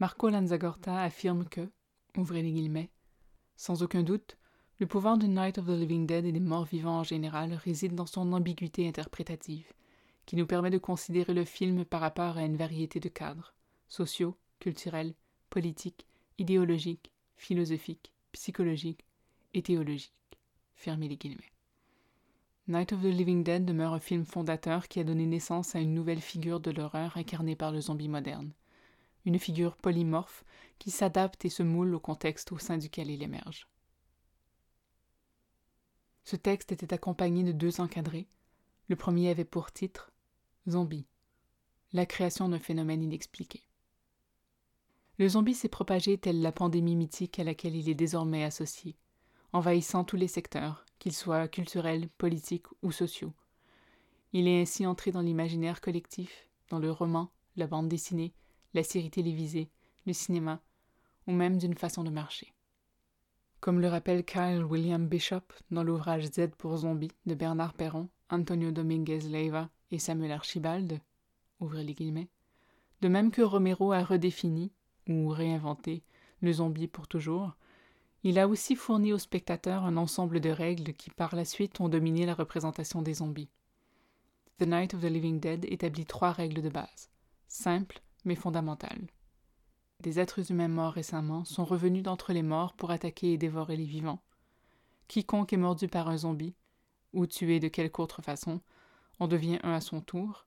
Marco 0.00 0.28
Lanzagorta 0.28 1.00
affirme 1.00 1.44
que, 1.48 1.68
ouvrez 2.16 2.42
les 2.42 2.52
guillemets, 2.52 2.90
sans 3.56 3.82
aucun 3.82 4.04
doute, 4.04 4.38
le 4.78 4.86
pouvoir 4.86 5.18
de 5.18 5.26
Night 5.26 5.58
of 5.58 5.66
the 5.66 5.70
Living 5.70 6.06
Dead 6.06 6.24
et 6.24 6.30
des 6.30 6.38
morts 6.38 6.66
vivants 6.66 7.00
en 7.00 7.02
général 7.02 7.52
réside 7.54 7.96
dans 7.96 8.06
son 8.06 8.32
ambiguïté 8.32 8.86
interprétative, 8.86 9.72
qui 10.24 10.36
nous 10.36 10.46
permet 10.46 10.70
de 10.70 10.78
considérer 10.78 11.34
le 11.34 11.44
film 11.44 11.84
par 11.84 12.00
rapport 12.00 12.36
à 12.36 12.44
une 12.44 12.56
variété 12.56 13.00
de 13.00 13.08
cadres, 13.08 13.54
sociaux, 13.88 14.36
culturels, 14.60 15.14
politiques, 15.50 16.06
idéologiques, 16.38 17.10
philosophiques, 17.36 18.12
psychologiques 18.30 19.04
et 19.52 19.62
théologiques. 19.62 20.12
Fermez. 20.76 21.18
Night 22.68 22.92
of 22.92 23.00
the 23.00 23.06
Living 23.06 23.42
Dead 23.42 23.64
demeure 23.64 23.94
un 23.94 23.98
film 23.98 24.24
fondateur 24.24 24.86
qui 24.86 25.00
a 25.00 25.04
donné 25.04 25.26
naissance 25.26 25.74
à 25.74 25.80
une 25.80 25.94
nouvelle 25.94 26.20
figure 26.20 26.60
de 26.60 26.70
l'horreur 26.70 27.16
incarnée 27.16 27.56
par 27.56 27.72
le 27.72 27.80
zombie 27.80 28.08
moderne. 28.08 28.52
Une 29.24 29.38
figure 29.38 29.76
polymorphe 29.76 30.44
qui 30.78 30.90
s'adapte 30.90 31.44
et 31.44 31.50
se 31.50 31.62
moule 31.62 31.94
au 31.94 32.00
contexte 32.00 32.52
au 32.52 32.58
sein 32.58 32.78
duquel 32.78 33.10
il 33.10 33.22
émerge. 33.22 33.68
Ce 36.24 36.36
texte 36.36 36.72
était 36.72 36.92
accompagné 36.92 37.42
de 37.42 37.52
deux 37.52 37.80
encadrés. 37.80 38.28
Le 38.88 38.96
premier 38.96 39.30
avait 39.30 39.44
pour 39.44 39.72
titre 39.72 40.12
Zombie, 40.68 41.06
la 41.92 42.06
création 42.06 42.48
d'un 42.48 42.58
phénomène 42.58 43.02
inexpliqué. 43.02 43.62
Le 45.18 45.28
zombie 45.28 45.54
s'est 45.54 45.68
propagé 45.68 46.16
telle 46.16 46.42
la 46.42 46.52
pandémie 46.52 46.96
mythique 46.96 47.38
à 47.38 47.44
laquelle 47.44 47.74
il 47.74 47.88
est 47.88 47.94
désormais 47.94 48.44
associé, 48.44 48.96
envahissant 49.52 50.04
tous 50.04 50.16
les 50.16 50.28
secteurs, 50.28 50.84
qu'ils 50.98 51.14
soient 51.14 51.48
culturels, 51.48 52.08
politiques 52.18 52.66
ou 52.82 52.92
sociaux. 52.92 53.32
Il 54.32 54.46
est 54.46 54.60
ainsi 54.60 54.86
entré 54.86 55.10
dans 55.10 55.22
l'imaginaire 55.22 55.80
collectif, 55.80 56.48
dans 56.68 56.78
le 56.78 56.92
roman, 56.92 57.32
la 57.56 57.66
bande 57.66 57.88
dessinée, 57.88 58.32
la 58.74 58.82
série 58.82 59.10
télévisée, 59.10 59.70
le 60.06 60.12
cinéma, 60.12 60.60
ou 61.26 61.32
même 61.32 61.58
d'une 61.58 61.74
façon 61.76 62.04
de 62.04 62.10
marcher. 62.10 62.52
Comme 63.60 63.80
le 63.80 63.88
rappelle 63.88 64.24
Kyle 64.24 64.64
William 64.64 65.06
Bishop 65.06 65.42
dans 65.70 65.82
l'ouvrage 65.82 66.26
Z 66.26 66.48
pour 66.56 66.76
zombies 66.76 67.12
de 67.26 67.34
Bernard 67.34 67.74
Perron, 67.74 68.08
Antonio 68.30 68.70
Dominguez 68.70 69.20
Leiva 69.20 69.68
et 69.90 69.98
Samuel 69.98 70.32
Archibald, 70.32 71.00
ouvrez 71.60 71.82
les 71.82 71.94
guillemets, 71.94 72.28
de 73.00 73.08
même 73.08 73.30
que 73.30 73.42
Romero 73.42 73.92
a 73.92 74.02
redéfini, 74.02 74.70
ou 75.08 75.28
réinventé, 75.28 76.02
le 76.40 76.52
zombie 76.52 76.86
pour 76.86 77.08
toujours, 77.08 77.56
il 78.24 78.38
a 78.38 78.48
aussi 78.48 78.74
fourni 78.76 79.12
aux 79.12 79.18
spectateurs 79.18 79.84
un 79.84 79.96
ensemble 79.96 80.40
de 80.40 80.50
règles 80.50 80.92
qui 80.92 81.10
par 81.10 81.34
la 81.34 81.44
suite 81.44 81.80
ont 81.80 81.88
dominé 81.88 82.26
la 82.26 82.34
représentation 82.34 83.00
des 83.00 83.14
zombies. 83.14 83.50
The 84.58 84.66
Night 84.66 84.94
of 84.94 85.00
the 85.00 85.04
Living 85.04 85.38
Dead 85.38 85.64
établit 85.64 86.04
trois 86.04 86.32
règles 86.32 86.62
de 86.62 86.68
base, 86.68 87.10
simples 87.46 88.02
mais 88.24 88.34
fondamentales 88.34 89.08
des 90.00 90.20
êtres 90.20 90.52
humains 90.52 90.68
morts 90.68 90.92
récemment 90.92 91.44
sont 91.44 91.64
revenus 91.64 92.04
d'entre 92.04 92.32
les 92.32 92.42
morts 92.42 92.72
pour 92.74 92.92
attaquer 92.92 93.32
et 93.32 93.38
dévorer 93.38 93.76
les 93.76 93.84
vivants. 93.84 94.22
Quiconque 95.08 95.52
est 95.52 95.56
mordu 95.56 95.88
par 95.88 96.08
un 96.08 96.18
zombie, 96.18 96.54
ou 97.12 97.26
tué 97.26 97.58
de 97.58 97.68
quelque 97.68 97.98
autre 98.00 98.22
façon, 98.22 98.60
en 99.18 99.26
devient 99.26 99.58
un 99.64 99.72
à 99.72 99.80
son 99.80 100.00
tour, 100.00 100.46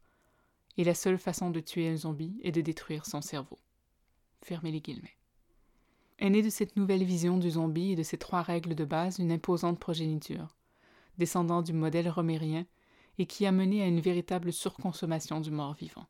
et 0.77 0.86
la 0.86 0.93
seule 0.93 1.17
façon 1.17 1.49
de 1.49 1.60
tuer 1.60 1.89
un 1.89 1.97
zombie 1.97 2.39
est 2.43 2.53
de 2.53 2.62
détruire 2.62 3.05
son 3.05 3.19
cerveau. 3.19 3.60
Fermez 4.41 4.71
les 4.71 4.79
guillemets. 4.79 5.17
Est 6.19 6.29
née 6.29 6.43
de 6.43 6.49
cette 6.49 6.77
nouvelle 6.77 7.03
vision 7.03 7.38
du 7.38 7.51
zombie 7.51 7.91
et 7.91 7.95
de 7.95 8.03
ces 8.03 8.17
trois 8.17 8.43
règles 8.43 8.75
de 8.75 8.86
base 8.86 9.19
une 9.19 9.34
imposante 9.34 9.79
progéniture, 9.79 10.55
descendant 11.17 11.62
du 11.62 11.73
modèle 11.73 12.07
romérien 12.07 12.65
et 13.17 13.25
qui 13.25 13.45
a 13.45 13.51
mené 13.51 13.84
à 13.84 13.88
une 13.88 13.99
véritable 13.99 14.53
surconsommation 14.53 15.41
du 15.41 15.51
mort 15.51 15.73
vivant. 15.73 16.07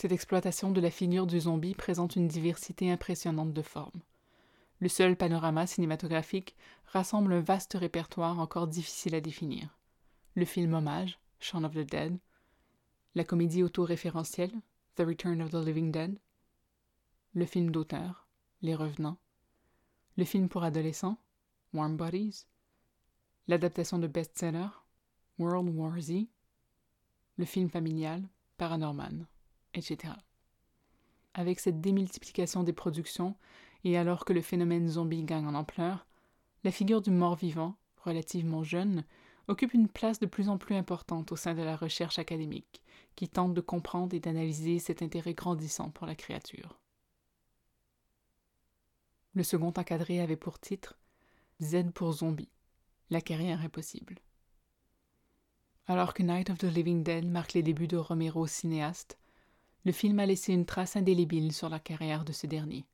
Cette 0.00 0.12
exploitation 0.12 0.70
de 0.70 0.80
la 0.80 0.92
figure 0.92 1.26
du 1.26 1.40
zombie 1.40 1.74
présente 1.74 2.14
une 2.14 2.28
diversité 2.28 2.88
impressionnante 2.88 3.52
de 3.52 3.62
formes. 3.62 4.00
Le 4.78 4.88
seul 4.88 5.16
panorama 5.16 5.66
cinématographique 5.66 6.54
rassemble 6.86 7.32
un 7.32 7.40
vaste 7.40 7.74
répertoire 7.74 8.38
encore 8.38 8.68
difficile 8.68 9.16
à 9.16 9.20
définir. 9.20 9.76
Le 10.36 10.44
film 10.44 10.74
hommage, 10.74 11.18
Shaun 11.40 11.64
of 11.64 11.74
the 11.74 11.78
Dead, 11.78 12.16
la 13.16 13.24
comédie 13.24 13.64
autoréférentielle, 13.64 14.52
The 14.94 15.00
Return 15.00 15.42
of 15.42 15.50
the 15.50 15.66
Living 15.66 15.90
Dead, 15.90 16.16
le 17.34 17.44
film 17.44 17.72
d'auteur, 17.72 18.28
Les 18.62 18.76
Revenants, 18.76 19.18
le 20.16 20.24
film 20.24 20.48
pour 20.48 20.62
adolescents, 20.62 21.18
Warm 21.74 21.96
Bodies, 21.96 22.46
l'adaptation 23.48 23.98
de 23.98 24.06
best-seller, 24.06 24.68
World 25.40 25.70
War 25.74 26.00
Z, 26.00 26.28
le 27.36 27.44
film 27.44 27.68
familial, 27.68 28.22
Paranorman 28.58 29.26
etc. 29.74 30.14
Avec 31.34 31.60
cette 31.60 31.80
démultiplication 31.80 32.62
des 32.62 32.72
productions, 32.72 33.36
et 33.84 33.96
alors 33.96 34.24
que 34.24 34.32
le 34.32 34.42
phénomène 34.42 34.88
zombie 34.88 35.22
gagne 35.22 35.46
en 35.46 35.54
ampleur, 35.54 36.06
la 36.64 36.72
figure 36.72 37.00
du 37.00 37.10
mort-vivant, 37.10 37.76
relativement 38.04 38.64
jeune, 38.64 39.04
occupe 39.46 39.74
une 39.74 39.88
place 39.88 40.20
de 40.20 40.26
plus 40.26 40.48
en 40.48 40.58
plus 40.58 40.74
importante 40.74 41.32
au 41.32 41.36
sein 41.36 41.54
de 41.54 41.62
la 41.62 41.76
recherche 41.76 42.18
académique, 42.18 42.82
qui 43.16 43.28
tente 43.28 43.54
de 43.54 43.60
comprendre 43.60 44.14
et 44.14 44.20
d'analyser 44.20 44.78
cet 44.78 45.02
intérêt 45.02 45.34
grandissant 45.34 45.90
pour 45.90 46.06
la 46.06 46.14
créature. 46.14 46.78
Le 49.34 49.42
second 49.42 49.68
encadré 49.68 50.20
avait 50.20 50.36
pour 50.36 50.58
titre 50.58 50.98
Z 51.62 51.92
pour 51.94 52.12
zombie. 52.12 52.50
La 53.10 53.20
carrière 53.20 53.64
est 53.64 53.68
possible. 53.68 54.16
Alors 55.86 56.12
que 56.12 56.22
Night 56.22 56.50
of 56.50 56.58
the 56.58 56.64
Living 56.64 57.02
Dead 57.02 57.26
marque 57.26 57.54
les 57.54 57.62
débuts 57.62 57.88
de 57.88 57.96
Romero 57.96 58.46
cinéaste, 58.46 59.18
le 59.88 59.92
film 59.92 60.18
a 60.18 60.26
laissé 60.26 60.52
une 60.52 60.66
trace 60.66 60.96
indélébile 60.96 61.50
sur 61.50 61.70
la 61.70 61.78
carrière 61.78 62.26
de 62.26 62.32
ce 62.34 62.46
dernier. 62.46 62.84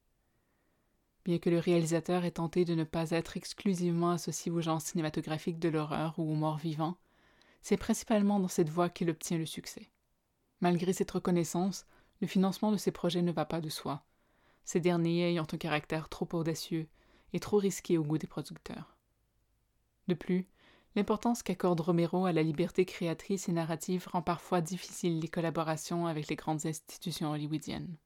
Bien 1.24 1.40
que 1.40 1.50
le 1.50 1.58
réalisateur 1.58 2.24
ait 2.24 2.30
tenté 2.30 2.64
de 2.64 2.76
ne 2.76 2.84
pas 2.84 3.10
être 3.10 3.36
exclusivement 3.36 4.12
associé 4.12 4.52
au 4.52 4.60
genre 4.60 4.80
cinématographique 4.80 5.58
de 5.58 5.68
l'horreur 5.68 6.14
ou 6.18 6.30
aux 6.30 6.36
morts 6.36 6.58
vivants, 6.58 6.96
c'est 7.62 7.76
principalement 7.76 8.38
dans 8.38 8.46
cette 8.46 8.68
voie 8.68 8.90
qu'il 8.90 9.10
obtient 9.10 9.38
le 9.38 9.44
succès. 9.44 9.90
Malgré 10.60 10.92
cette 10.92 11.10
reconnaissance, 11.10 11.84
le 12.20 12.28
financement 12.28 12.70
de 12.70 12.76
ses 12.76 12.92
projets 12.92 13.22
ne 13.22 13.32
va 13.32 13.44
pas 13.44 13.60
de 13.60 13.70
soi, 13.70 14.04
ces 14.64 14.78
derniers 14.78 15.30
ayant 15.30 15.48
un 15.52 15.58
caractère 15.58 16.08
trop 16.08 16.28
audacieux 16.32 16.86
et 17.32 17.40
trop 17.40 17.58
risqué 17.58 17.98
au 17.98 18.04
goût 18.04 18.18
des 18.18 18.28
producteurs. 18.28 18.96
De 20.06 20.14
plus, 20.14 20.46
L'importance 20.96 21.42
qu'accorde 21.42 21.80
Romero 21.80 22.26
à 22.26 22.32
la 22.32 22.42
liberté 22.42 22.84
créatrice 22.84 23.48
et 23.48 23.52
narrative 23.52 24.06
rend 24.10 24.22
parfois 24.22 24.60
difficile 24.60 25.18
les 25.18 25.28
collaborations 25.28 26.06
avec 26.06 26.28
les 26.28 26.36
grandes 26.36 26.66
institutions 26.66 27.32
hollywoodiennes. 27.32 27.96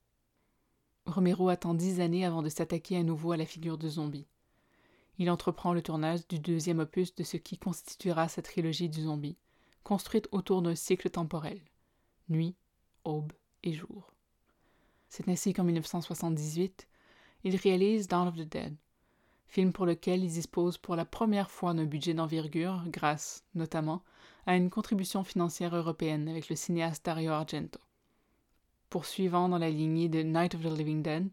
Romero 1.05 1.49
attend 1.49 1.75
dix 1.75 2.01
années 2.01 2.25
avant 2.25 2.43
de 2.43 2.49
s'attaquer 2.49 2.97
à 2.97 3.03
nouveau 3.03 3.33
à 3.33 3.37
la 3.37 3.47
figure 3.47 3.79
de 3.79 3.89
zombie. 3.89 4.27
Il 5.19 5.31
entreprend 5.31 5.73
le 5.73 5.83
tournage 5.83 6.27
du 6.29 6.39
deuxième 6.39 6.79
opus 6.79 7.15
de 7.15 7.25
ce 7.25 7.37
qui 7.37 7.59
constituera 7.59 8.29
sa 8.29 8.41
trilogie 8.41 8.89
du 8.89 9.03
zombie, 9.03 9.37
construite 9.83 10.29
autour 10.33 10.63
d'un 10.63 10.75
cycle 10.75 11.11
temporel 11.11 11.61
nuit, 12.29 12.55
aube 13.05 13.33
et 13.63 13.73
jour. 13.73 14.13
C'est 15.09 15.29
ainsi 15.29 15.53
qu'en 15.53 15.65
1978, 15.65 16.87
il 17.45 17.57
réalise 17.57 18.09
Dawn 18.09 18.29
of 18.29 18.37
the 18.37 18.49
Dead, 18.49 18.77
film 19.49 19.73
pour 19.73 19.87
lequel 19.87 20.23
il 20.23 20.31
dispose 20.31 20.79
pour 20.79 20.95
la 20.95 21.05
première 21.05 21.51
fois 21.51 21.75
d'un 21.75 21.87
budget 21.87 22.15
d'envergure 22.15 22.85
grâce, 22.87 23.45
notamment, 23.55 24.03
à 24.47 24.57
une 24.57 24.71
contribution 24.71 25.25
financière 25.25 25.75
européenne 25.75 26.29
avec 26.29 26.49
le 26.49 26.57
cinéaste 26.57 27.05
Dario 27.05 27.33
Argento. 27.33 27.81
Poursuivant 28.91 29.49
dans 29.49 29.59
la 29.59 29.71
lignée 29.71 30.09
de 30.09 30.23
Night 30.23 30.55
of 30.55 30.63
the 30.63 30.79
Living 30.79 31.03
Dead, 31.03 31.29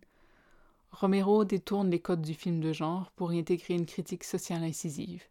Romero 0.92 1.44
détourne 1.44 1.90
les 1.90 2.00
codes 2.00 2.22
du 2.22 2.34
film 2.34 2.62
de 2.62 2.72
genre 2.72 3.12
pour 3.12 3.34
y 3.34 3.40
intégrer 3.40 3.74
une 3.74 3.86
critique 3.86 4.24
sociale 4.24 4.64
incisive. 4.64 5.24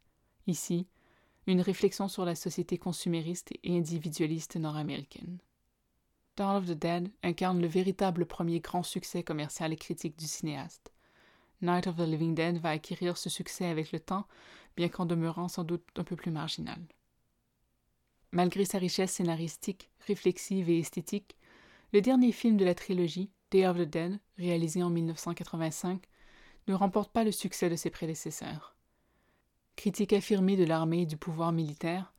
Ici, 0.46 0.86
une 1.46 1.60
réflexion 1.60 2.08
sur 2.08 2.24
la 2.24 2.34
société 2.34 2.78
consumériste 2.78 3.50
et 3.62 3.76
individualiste 3.76 4.56
nord-américaine. 4.56 5.38
Dawn 6.36 6.56
of 6.56 6.66
the 6.66 6.78
Dead 6.78 7.10
incarne 7.22 7.60
le 7.60 7.66
véritable 7.66 8.26
premier 8.26 8.60
grand 8.60 8.82
succès 8.82 9.22
commercial 9.22 9.72
et 9.72 9.76
critique 9.76 10.18
du 10.18 10.26
cinéaste. 10.26 10.93
Night 11.62 11.86
of 11.86 11.96
the 11.96 12.00
Living 12.00 12.34
Dead 12.34 12.58
va 12.58 12.70
acquérir 12.70 13.16
ce 13.16 13.30
succès 13.30 13.66
avec 13.66 13.92
le 13.92 14.00
temps, 14.00 14.26
bien 14.76 14.88
qu'en 14.88 15.06
demeurant 15.06 15.48
sans 15.48 15.64
doute 15.64 15.84
un 15.96 16.04
peu 16.04 16.16
plus 16.16 16.30
marginal. 16.30 16.80
Malgré 18.32 18.64
sa 18.64 18.78
richesse 18.78 19.12
scénaristique, 19.12 19.90
réflexive 20.06 20.68
et 20.68 20.80
esthétique, 20.80 21.36
le 21.92 22.00
dernier 22.00 22.32
film 22.32 22.56
de 22.56 22.64
la 22.64 22.74
trilogie, 22.74 23.30
Day 23.50 23.66
of 23.66 23.76
the 23.76 23.82
Dead, 23.82 24.18
réalisé 24.36 24.82
en 24.82 24.90
1985, 24.90 26.02
ne 26.66 26.74
remporte 26.74 27.12
pas 27.12 27.24
le 27.24 27.30
succès 27.30 27.70
de 27.70 27.76
ses 27.76 27.90
prédécesseurs. 27.90 28.74
Critique 29.76 30.12
affirmée 30.12 30.56
de 30.56 30.64
l'armée 30.64 31.02
et 31.02 31.06
du 31.06 31.16
pouvoir 31.16 31.52
militaire, 31.52 32.12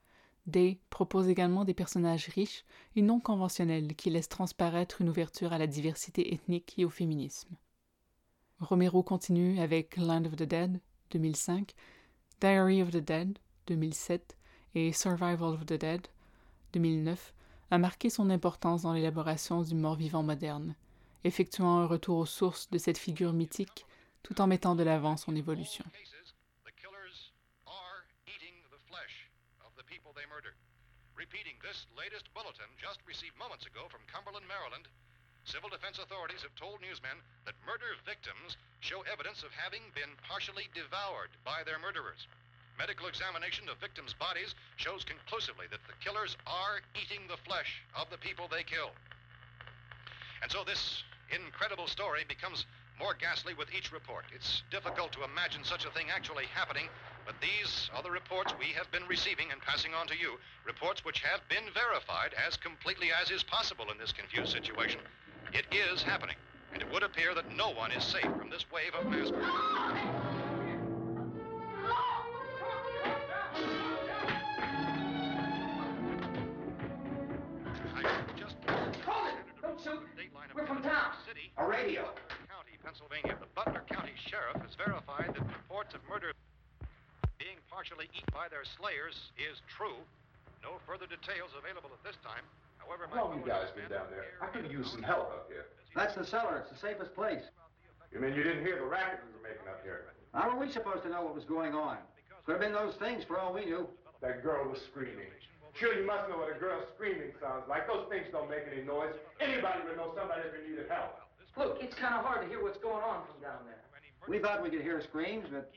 Day 0.46 0.80
propose 0.90 1.28
également 1.28 1.66
des 1.66 1.74
personnages 1.74 2.28
riches 2.28 2.64
et 2.96 3.02
non 3.02 3.20
conventionnels 3.20 3.96
qui 3.96 4.10
laissent 4.12 4.30
transparaître 4.30 5.02
une 5.02 5.10
ouverture 5.10 5.54
à 5.54 5.58
la 5.58 5.68
diversité 5.68 6.34
ethnique 6.34 6.76
et 6.78 6.86
au 6.86 6.90
féminisme. 6.90 7.56
Romero 8.60 9.04
continue 9.04 9.60
avec 9.60 9.98
Land 9.98 10.26
of 10.26 10.38
the 10.38 10.44
Dead 10.44 10.80
2005, 11.10 11.76
Diary 12.40 12.82
of 12.82 12.92
the 12.92 13.02
Dead 13.02 13.38
2007 13.68 14.22
et 14.76 14.94
Survival 14.94 15.54
of 15.54 15.66
the 15.66 15.74
Dead 15.74 16.08
2009 16.72 17.34
a 17.72 17.78
marqué 17.78 18.10
son 18.10 18.30
importance 18.30 18.84
dans 18.84 18.94
l'élaboration 18.94 19.62
du 19.62 19.76
mort-vivant 19.76 20.24
moderne 20.24 20.76
effectuant 21.26 21.80
un 21.80 21.86
retour 21.86 22.20
aux 22.20 22.26
sources 22.26 22.70
de 22.70 22.78
cette 22.78 22.98
figure 22.98 23.34
mythique 23.34 23.86
tout 24.24 24.40
en 24.40 24.48
mettant 24.48 24.76
de 24.76 24.84
l'avant 24.84 25.18
son 25.18 25.36
évolution. 25.36 25.84
Civil 35.46 35.70
defense 35.70 36.02
authorities 36.02 36.42
have 36.42 36.54
told 36.58 36.82
newsmen 36.82 37.22
that 37.46 37.56
murder 37.66 37.94
victims 38.06 38.58
show 38.82 39.06
evidence 39.06 39.46
of 39.46 39.54
having 39.54 39.82
been 39.94 40.10
partially 40.26 40.68
devoured 40.74 41.30
by 41.46 41.62
their 41.64 41.78
murderers. 41.78 42.28
Medical 42.78 43.08
examination 43.08 43.70
of 43.70 43.78
victims' 43.78 44.14
bodies 44.14 44.54
shows 44.76 45.06
conclusively 45.06 45.66
that 45.72 45.86
the 45.88 45.96
killers 46.04 46.36
are 46.46 46.82
eating 46.98 47.24
the 47.30 47.40
flesh 47.48 47.82
of 47.96 48.10
the 48.10 48.18
people 48.18 48.50
they 48.50 48.64
kill. 48.64 48.92
And 50.42 50.52
so 50.52 50.66
this 50.66 51.04
incredible 51.32 51.88
story 51.88 52.26
becomes 52.28 52.66
more 53.00 53.14
ghastly 53.14 53.54
with 53.54 53.74
each 53.74 53.92
report. 53.92 54.26
It's 54.34 54.64
difficult 54.72 55.12
to 55.14 55.24
imagine 55.24 55.64
such 55.64 55.86
a 55.86 55.92
thing 55.92 56.08
actually 56.14 56.46
happening, 56.46 56.88
but 57.26 57.36
these 57.42 57.90
are 57.94 58.04
the 58.04 58.12
reports 58.12 58.54
we 58.60 58.76
have 58.76 58.92
been 58.92 59.08
receiving 59.08 59.52
and 59.52 59.62
passing 59.62 59.94
on 59.94 60.08
to 60.08 60.18
you. 60.18 60.38
Reports 60.66 61.04
which 61.04 61.22
have 61.22 61.42
been 61.50 61.72
verified 61.74 62.34
as 62.36 62.58
completely 62.58 63.10
as 63.12 63.32
is 63.32 63.44
possible 63.44 63.92
in 63.92 63.98
this 63.98 64.12
confused 64.12 64.52
situation. 64.52 65.02
It 65.56 65.64
is 65.72 66.04
happening, 66.04 66.36
and 66.74 66.82
it 66.82 66.92
would 66.92 67.02
appear 67.02 67.34
that 67.34 67.56
no 67.56 67.72
one 67.72 67.90
is 67.94 68.04
safe 68.04 68.28
from 68.38 68.50
this 68.50 68.66
wave 68.74 68.92
of 68.94 69.08
mass 69.08 69.32
murder. 69.32 69.48
We're 80.54 80.66
from 80.68 80.84
town. 80.84 81.14
City. 81.26 81.52
A 81.58 81.66
radio. 81.66 82.04
County, 82.52 82.76
Pennsylvania. 82.84 83.38
The 83.40 83.48
Butler 83.56 83.84
County 83.88 84.12
Sheriff 84.16 84.60
has 84.60 84.76
verified 84.76 85.32
that 85.36 85.44
reports 85.48 85.94
of 85.96 86.02
murder 86.10 86.34
being 87.40 87.60
partially 87.72 88.10
eaten 88.12 88.28
by 88.34 88.48
their 88.52 88.64
slayers 88.64 89.32
is 89.40 89.62
true. 89.72 90.00
No 90.64 90.84
further 90.88 91.08
details 91.08 91.52
available 91.56 91.92
at 91.96 92.04
this 92.04 92.20
time. 92.24 92.44
However, 92.88 93.08
How 93.12 93.26
long 93.26 93.40
you 93.40 93.46
guys 93.46 93.68
been 93.76 93.90
down 93.90 94.08
there? 94.10 94.38
I 94.42 94.48
could 94.48 94.72
use 94.72 94.92
some 94.92 95.04
help 95.04 95.32
up 95.32 95.50
here. 95.50 95.66
That's 95.96 96.16
the 96.16 96.26
cellar. 96.26 96.58
It's 96.58 96.70
the 96.70 96.78
safest 96.78 97.14
place. 97.16 97.42
You 98.12 98.20
mean 98.20 98.34
you 98.36 98.44
didn't 98.44 98.64
hear 98.66 98.78
the 98.78 98.86
racket 98.86 99.20
we 99.26 99.34
were 99.34 99.44
making 99.44 99.68
up 99.68 99.82
here? 99.84 100.14
How 100.34 100.52
were 100.52 100.60
we 100.60 100.72
supposed 100.72 101.04
to 101.04 101.10
know 101.10 101.24
what 101.24 101.36
was 101.36 101.46
going 101.46 101.74
on? 101.74 101.98
Could 102.46 102.54
have 102.54 102.62
been 102.62 102.74
those 102.74 102.96
things 102.96 103.24
for 103.24 103.40
all 103.40 103.54
we 103.54 103.66
knew. 103.66 103.88
That 104.22 104.44
girl 104.44 104.70
was 104.70 104.80
screaming. 104.82 105.32
Sure, 105.74 105.94
you 105.94 106.06
must 106.08 106.30
know 106.30 106.38
what 106.38 106.56
a 106.56 106.60
girl 106.60 106.80
screaming 106.96 107.36
sounds 107.42 107.68
like. 107.68 107.88
Those 107.88 108.08
things 108.10 108.28
don't 108.32 108.50
make 108.50 108.64
any 108.72 108.84
noise. 108.84 109.12
Anybody 109.42 109.80
would 109.88 109.98
know 109.98 110.14
somebody 110.16 110.42
if 110.48 110.56
needed 110.70 110.88
help. 110.88 111.20
Look, 111.58 111.80
it's 111.82 111.96
kind 111.96 112.16
of 112.16 112.24
hard 112.24 112.44
to 112.44 112.48
hear 112.48 112.64
what's 112.64 112.78
going 112.80 113.04
on 113.04 113.24
from 113.28 113.42
down 113.42 113.60
there. 113.68 113.84
We 114.28 114.40
thought 114.40 114.64
we 114.64 114.70
could 114.70 114.82
hear 114.82 115.02
screams, 115.02 115.48
but 115.52 115.72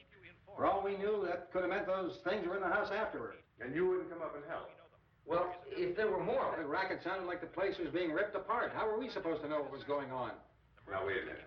for 0.57 0.67
all 0.67 0.83
we 0.83 0.97
knew, 0.97 1.27
that 1.27 1.51
could 1.53 1.63
have 1.63 1.71
meant 1.71 1.87
those 1.87 2.19
things 2.23 2.47
were 2.47 2.55
in 2.57 2.63
the 2.63 2.69
house 2.71 2.91
afterward. 2.91 3.35
And 3.61 3.75
you 3.75 3.89
wouldn't 3.89 4.11
come 4.11 4.23
up 4.23 4.35
and 4.35 4.45
help? 4.49 4.71
Well, 5.29 5.53
if 5.77 5.95
there 5.95 6.11
were 6.11 6.25
more, 6.25 6.57
the 6.57 6.67
racket 6.67 7.03
sounded 7.05 7.27
like 7.27 7.41
the 7.43 7.53
place 7.53 7.77
was 7.79 7.91
being 7.91 8.13
ripped 8.13 8.35
apart. 8.35 8.73
How 8.75 8.89
were 8.89 8.99
we 8.99 9.11
supposed 9.11 9.43
to 9.43 9.49
know 9.49 9.61
what 9.61 9.71
was 9.71 9.85
going 9.85 10.11
on? 10.11 10.31
Now, 10.91 11.07
wait 11.07 11.23
a 11.23 11.27
minute. 11.27 11.45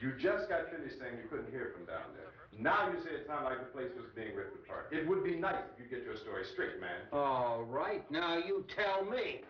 You 0.00 0.12
just 0.18 0.48
got 0.48 0.70
finished 0.72 0.98
saying 0.98 1.20
you 1.22 1.28
couldn't 1.28 1.50
hear 1.50 1.74
from 1.76 1.84
down 1.84 2.08
there. 2.16 2.32
Now 2.58 2.90
you 2.90 2.98
say 3.04 3.10
it 3.10 3.26
sounded 3.26 3.50
like 3.50 3.60
the 3.60 3.70
place 3.72 3.90
was 3.94 4.08
being 4.16 4.34
ripped 4.34 4.56
apart. 4.64 4.88
It 4.90 5.06
would 5.06 5.22
be 5.22 5.36
nice 5.36 5.62
if 5.72 5.78
you 5.78 5.88
get 5.94 6.04
your 6.04 6.16
story 6.16 6.44
straight, 6.44 6.80
man. 6.80 7.06
All 7.12 7.64
right. 7.64 8.02
Now 8.10 8.38
you 8.38 8.64
tell 8.74 9.04
me. 9.04 9.42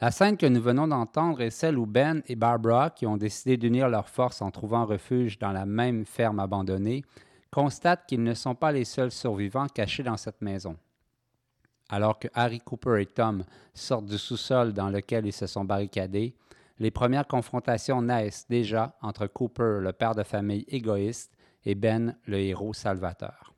La 0.00 0.10
scène 0.10 0.36
que 0.36 0.46
nous 0.46 0.60
venons 0.60 0.88
d'entendre 0.88 1.42
est 1.42 1.50
celle 1.50 1.78
où 1.78 1.86
Ben 1.86 2.22
et 2.26 2.34
Barbara, 2.34 2.90
qui 2.90 3.06
ont 3.06 3.16
décidé 3.16 3.56
d'unir 3.56 3.88
leurs 3.88 4.08
forces 4.08 4.42
en 4.42 4.50
trouvant 4.50 4.86
refuge 4.86 5.38
dans 5.38 5.52
la 5.52 5.66
même 5.66 6.04
ferme 6.06 6.40
abandonnée, 6.40 7.04
constatent 7.52 8.06
qu'ils 8.06 8.24
ne 8.24 8.34
sont 8.34 8.54
pas 8.54 8.72
les 8.72 8.84
seuls 8.84 9.12
survivants 9.12 9.68
cachés 9.68 10.02
dans 10.02 10.16
cette 10.16 10.40
maison. 10.40 10.76
Alors 11.88 12.18
que 12.18 12.28
Harry 12.34 12.60
Cooper 12.60 13.02
et 13.02 13.06
Tom 13.06 13.44
sortent 13.74 14.06
du 14.06 14.18
sous-sol 14.18 14.72
dans 14.72 14.88
lequel 14.88 15.26
ils 15.26 15.32
se 15.32 15.46
sont 15.46 15.64
barricadés, 15.64 16.34
les 16.78 16.90
premières 16.90 17.26
confrontations 17.26 18.02
naissent 18.02 18.46
déjà 18.48 18.96
entre 19.02 19.26
Cooper, 19.26 19.78
le 19.80 19.92
père 19.92 20.14
de 20.14 20.22
famille 20.22 20.64
égoïste, 20.68 21.32
et 21.64 21.74
Ben, 21.74 22.16
le 22.26 22.38
héros 22.38 22.74
salvateur. 22.74 23.54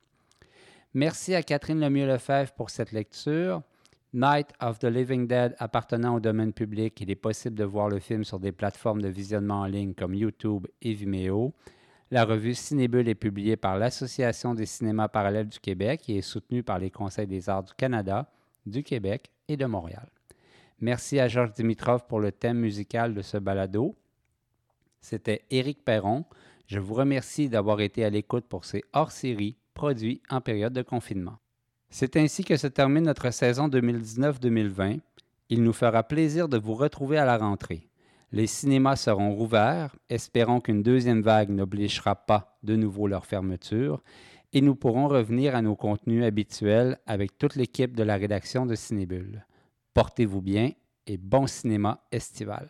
Merci 0.92 1.34
à 1.34 1.42
Catherine 1.42 1.80
Lemieux-Lefebvre 1.80 2.52
pour 2.52 2.70
cette 2.70 2.92
lecture. 2.92 3.62
Night 4.12 4.52
of 4.60 4.78
the 4.78 4.84
Living 4.84 5.26
Dead 5.26 5.56
appartenant 5.58 6.14
au 6.14 6.20
domaine 6.20 6.52
public, 6.52 7.00
il 7.00 7.10
est 7.10 7.16
possible 7.16 7.56
de 7.56 7.64
voir 7.64 7.88
le 7.88 7.98
film 7.98 8.22
sur 8.22 8.38
des 8.38 8.52
plateformes 8.52 9.02
de 9.02 9.08
visionnement 9.08 9.62
en 9.62 9.66
ligne 9.66 9.94
comme 9.94 10.14
YouTube 10.14 10.66
et 10.82 10.92
Vimeo. 10.92 11.52
La 12.14 12.24
revue 12.24 12.54
Cinébule 12.54 13.08
est 13.08 13.16
publiée 13.16 13.56
par 13.56 13.76
l'Association 13.76 14.54
des 14.54 14.66
cinémas 14.66 15.08
parallèles 15.08 15.48
du 15.48 15.58
Québec 15.58 16.04
et 16.06 16.18
est 16.18 16.22
soutenue 16.22 16.62
par 16.62 16.78
les 16.78 16.88
Conseils 16.88 17.26
des 17.26 17.48
arts 17.48 17.64
du 17.64 17.74
Canada, 17.74 18.30
du 18.66 18.84
Québec 18.84 19.32
et 19.48 19.56
de 19.56 19.66
Montréal. 19.66 20.06
Merci 20.78 21.18
à 21.18 21.26
Georges 21.26 21.54
Dimitrov 21.54 22.06
pour 22.06 22.20
le 22.20 22.30
thème 22.30 22.58
musical 22.58 23.14
de 23.14 23.22
ce 23.22 23.36
balado. 23.36 23.96
C'était 25.00 25.42
Éric 25.50 25.84
Perron. 25.84 26.24
Je 26.68 26.78
vous 26.78 26.94
remercie 26.94 27.48
d'avoir 27.48 27.80
été 27.80 28.04
à 28.04 28.10
l'écoute 28.10 28.46
pour 28.48 28.64
ces 28.64 28.84
hors-séries 28.92 29.56
produits 29.74 30.22
en 30.30 30.40
période 30.40 30.72
de 30.72 30.82
confinement. 30.82 31.38
C'est 31.90 32.16
ainsi 32.16 32.44
que 32.44 32.56
se 32.56 32.68
termine 32.68 33.06
notre 33.06 33.32
saison 33.32 33.66
2019-2020. 33.66 35.00
Il 35.48 35.64
nous 35.64 35.72
fera 35.72 36.04
plaisir 36.04 36.48
de 36.48 36.58
vous 36.58 36.74
retrouver 36.74 37.18
à 37.18 37.24
la 37.24 37.38
rentrée. 37.38 37.88
Les 38.34 38.48
cinémas 38.48 38.96
seront 38.96 39.32
rouverts, 39.32 39.94
espérons 40.08 40.60
qu'une 40.60 40.82
deuxième 40.82 41.22
vague 41.22 41.50
n'obligera 41.50 42.16
pas 42.16 42.58
de 42.64 42.74
nouveau 42.74 43.06
leur 43.06 43.26
fermeture, 43.26 44.02
et 44.52 44.60
nous 44.60 44.74
pourrons 44.74 45.06
revenir 45.06 45.54
à 45.54 45.62
nos 45.62 45.76
contenus 45.76 46.24
habituels 46.24 46.98
avec 47.06 47.38
toute 47.38 47.54
l'équipe 47.54 47.94
de 47.94 48.02
la 48.02 48.16
rédaction 48.16 48.66
de 48.66 48.74
Cinébule. 48.74 49.46
Portez-vous 49.94 50.42
bien 50.42 50.72
et 51.06 51.16
bon 51.16 51.46
cinéma 51.46 52.00
estival. 52.10 52.68